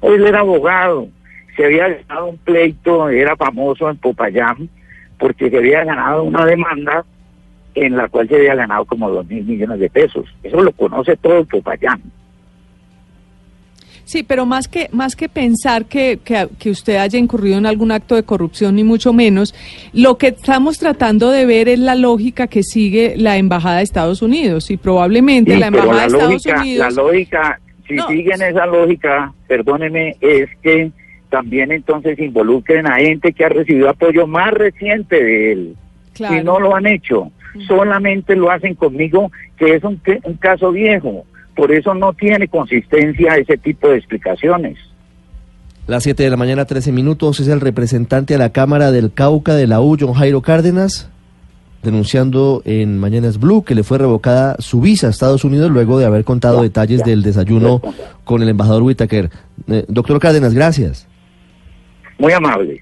Él 0.03 0.25
era 0.25 0.41
abogado, 0.41 1.09
se 1.57 1.65
había 1.65 1.89
ganado 1.89 2.27
un 2.27 2.37
pleito, 2.39 3.09
era 3.09 3.35
famoso 3.37 3.91
en 3.91 3.97
Popayán, 3.97 4.69
porque 5.19 5.51
se 5.51 5.57
había 5.57 5.85
ganado 5.85 6.23
una 6.23 6.45
demanda 6.47 7.05
en 7.75 7.97
la 7.97 8.09
cual 8.09 8.29
se 8.29 8.37
había 8.37 8.55
ganado 8.55 8.85
como 8.85 9.11
dos 9.11 9.27
mil 9.27 9.45
millones 9.45 9.81
de 9.81 9.91
pesos. 9.91 10.27
Eso 10.45 10.63
lo 10.63 10.71
conoce 10.73 11.17
todo 11.17 11.45
Popayán. 11.45 12.01
Sí, 14.07 14.23
pero 14.23 14.47
más 14.47 14.69
que, 14.69 14.89
más 14.93 15.17
que 15.17 15.29
pensar 15.29 15.87
que, 15.87 16.21
que, 16.25 16.47
que 16.61 16.71
usted 16.71 16.95
haya 16.97 17.19
incurrido 17.19 17.59
en 17.59 17.67
algún 17.67 17.91
acto 17.91 18.15
de 18.15 18.23
corrupción, 18.23 18.77
ni 18.77 18.85
mucho 18.85 19.13
menos, 19.13 19.53
lo 19.93 20.17
que 20.17 20.29
estamos 20.29 20.79
tratando 20.79 21.33
de 21.33 21.45
ver 21.45 21.69
es 21.69 21.81
la 21.81 21.97
lógica 21.97 22.47
que 22.47 22.63
sigue 22.63 23.15
la 23.17 23.37
Embajada 23.37 23.79
de 23.79 23.83
Estados 23.83 24.23
Unidos. 24.23 24.71
Y 24.71 24.77
probablemente 24.77 25.55
Sí, 25.55 25.59
la 25.59 25.67
Embajada 25.67 25.93
la 25.93 26.01
de 26.03 26.07
Estados 26.07 26.33
lógica, 26.33 26.61
Unidos... 26.61 26.79
la 26.97 27.03
lógica, 27.03 27.61
si 27.89 27.95
No. 27.95 28.07
siguen 28.09 28.43
esa 28.43 28.67
lógica, 28.67 29.33
perdóneme, 29.49 30.15
es 30.21 30.49
que 30.63 30.93
también 31.29 31.73
entonces 31.73 32.17
involucren 32.21 32.87
a 32.87 32.99
gente 32.99 33.33
que 33.33 33.45
ha 33.45 33.49
recibido 33.49 33.91
apoyo 33.91 34.29
más 34.29 34.53
reciente 34.53 35.21
de 35.23 35.53
él. 35.53 35.77
Claro. 36.15 36.37
Y 36.37 36.45
no 36.45 36.61
lo 36.61 36.77
han 36.77 36.87
hecho. 36.87 37.33
Solamente 37.67 38.37
lo 38.37 38.53
hacen 38.53 38.77
conmigo, 38.77 39.33
que 39.59 39.75
es 39.75 39.83
un, 39.83 40.01
un 40.23 40.35
caso 40.35 40.71
viejo. 40.71 41.25
Por 41.57 41.73
eso 41.73 41.95
no 41.95 42.13
tiene 42.13 42.47
consistencia 42.49 43.37
ese 43.37 43.57
tipo 43.57 43.89
de 43.89 43.97
explicaciones. 43.97 44.79
Las 45.87 46.03
7 46.03 46.23
de 46.23 46.31
la 46.31 46.37
mañana, 46.37 46.65
13 46.65 46.93
minutos, 46.93 47.41
es 47.41 47.49
el 47.49 47.61
representante 47.61 48.35
a 48.35 48.39
la 48.39 48.51
Cámara 48.51 48.91
del 48.93 49.13
Cauca 49.13 49.55
de 49.55 49.67
la 49.67 49.81
U, 49.81 49.97
John 49.99 50.13
Jairo 50.15 50.43
Cárdenas, 50.43 51.09
denunciando 51.83 52.61
en 52.65 52.99
Mañanas 52.99 53.39
Blue 53.39 53.63
que 53.63 53.75
le 53.77 53.85
fue 53.85 53.99
revocada 53.99 54.57
su 54.59 54.81
visa 54.81 55.07
a 55.07 55.11
Estados 55.11 55.45
Unidos 55.45 55.71
luego 55.71 55.99
de 55.99 56.05
haber 56.07 56.25
contado 56.25 56.57
Ya, 56.59 56.63
detalles 56.65 57.01
ya. 57.01 57.07
del 57.07 57.23
desayuno 57.23 57.81
con 58.25 58.43
el 58.43 58.49
embajador 58.49 58.83
Whitaker. 58.83 59.31
Eh, 59.69 59.85
doctor 59.89 60.19
Cárdenas, 60.19 60.53
gracias. 60.53 61.07
Muy 62.19 62.33
amable. 62.33 62.81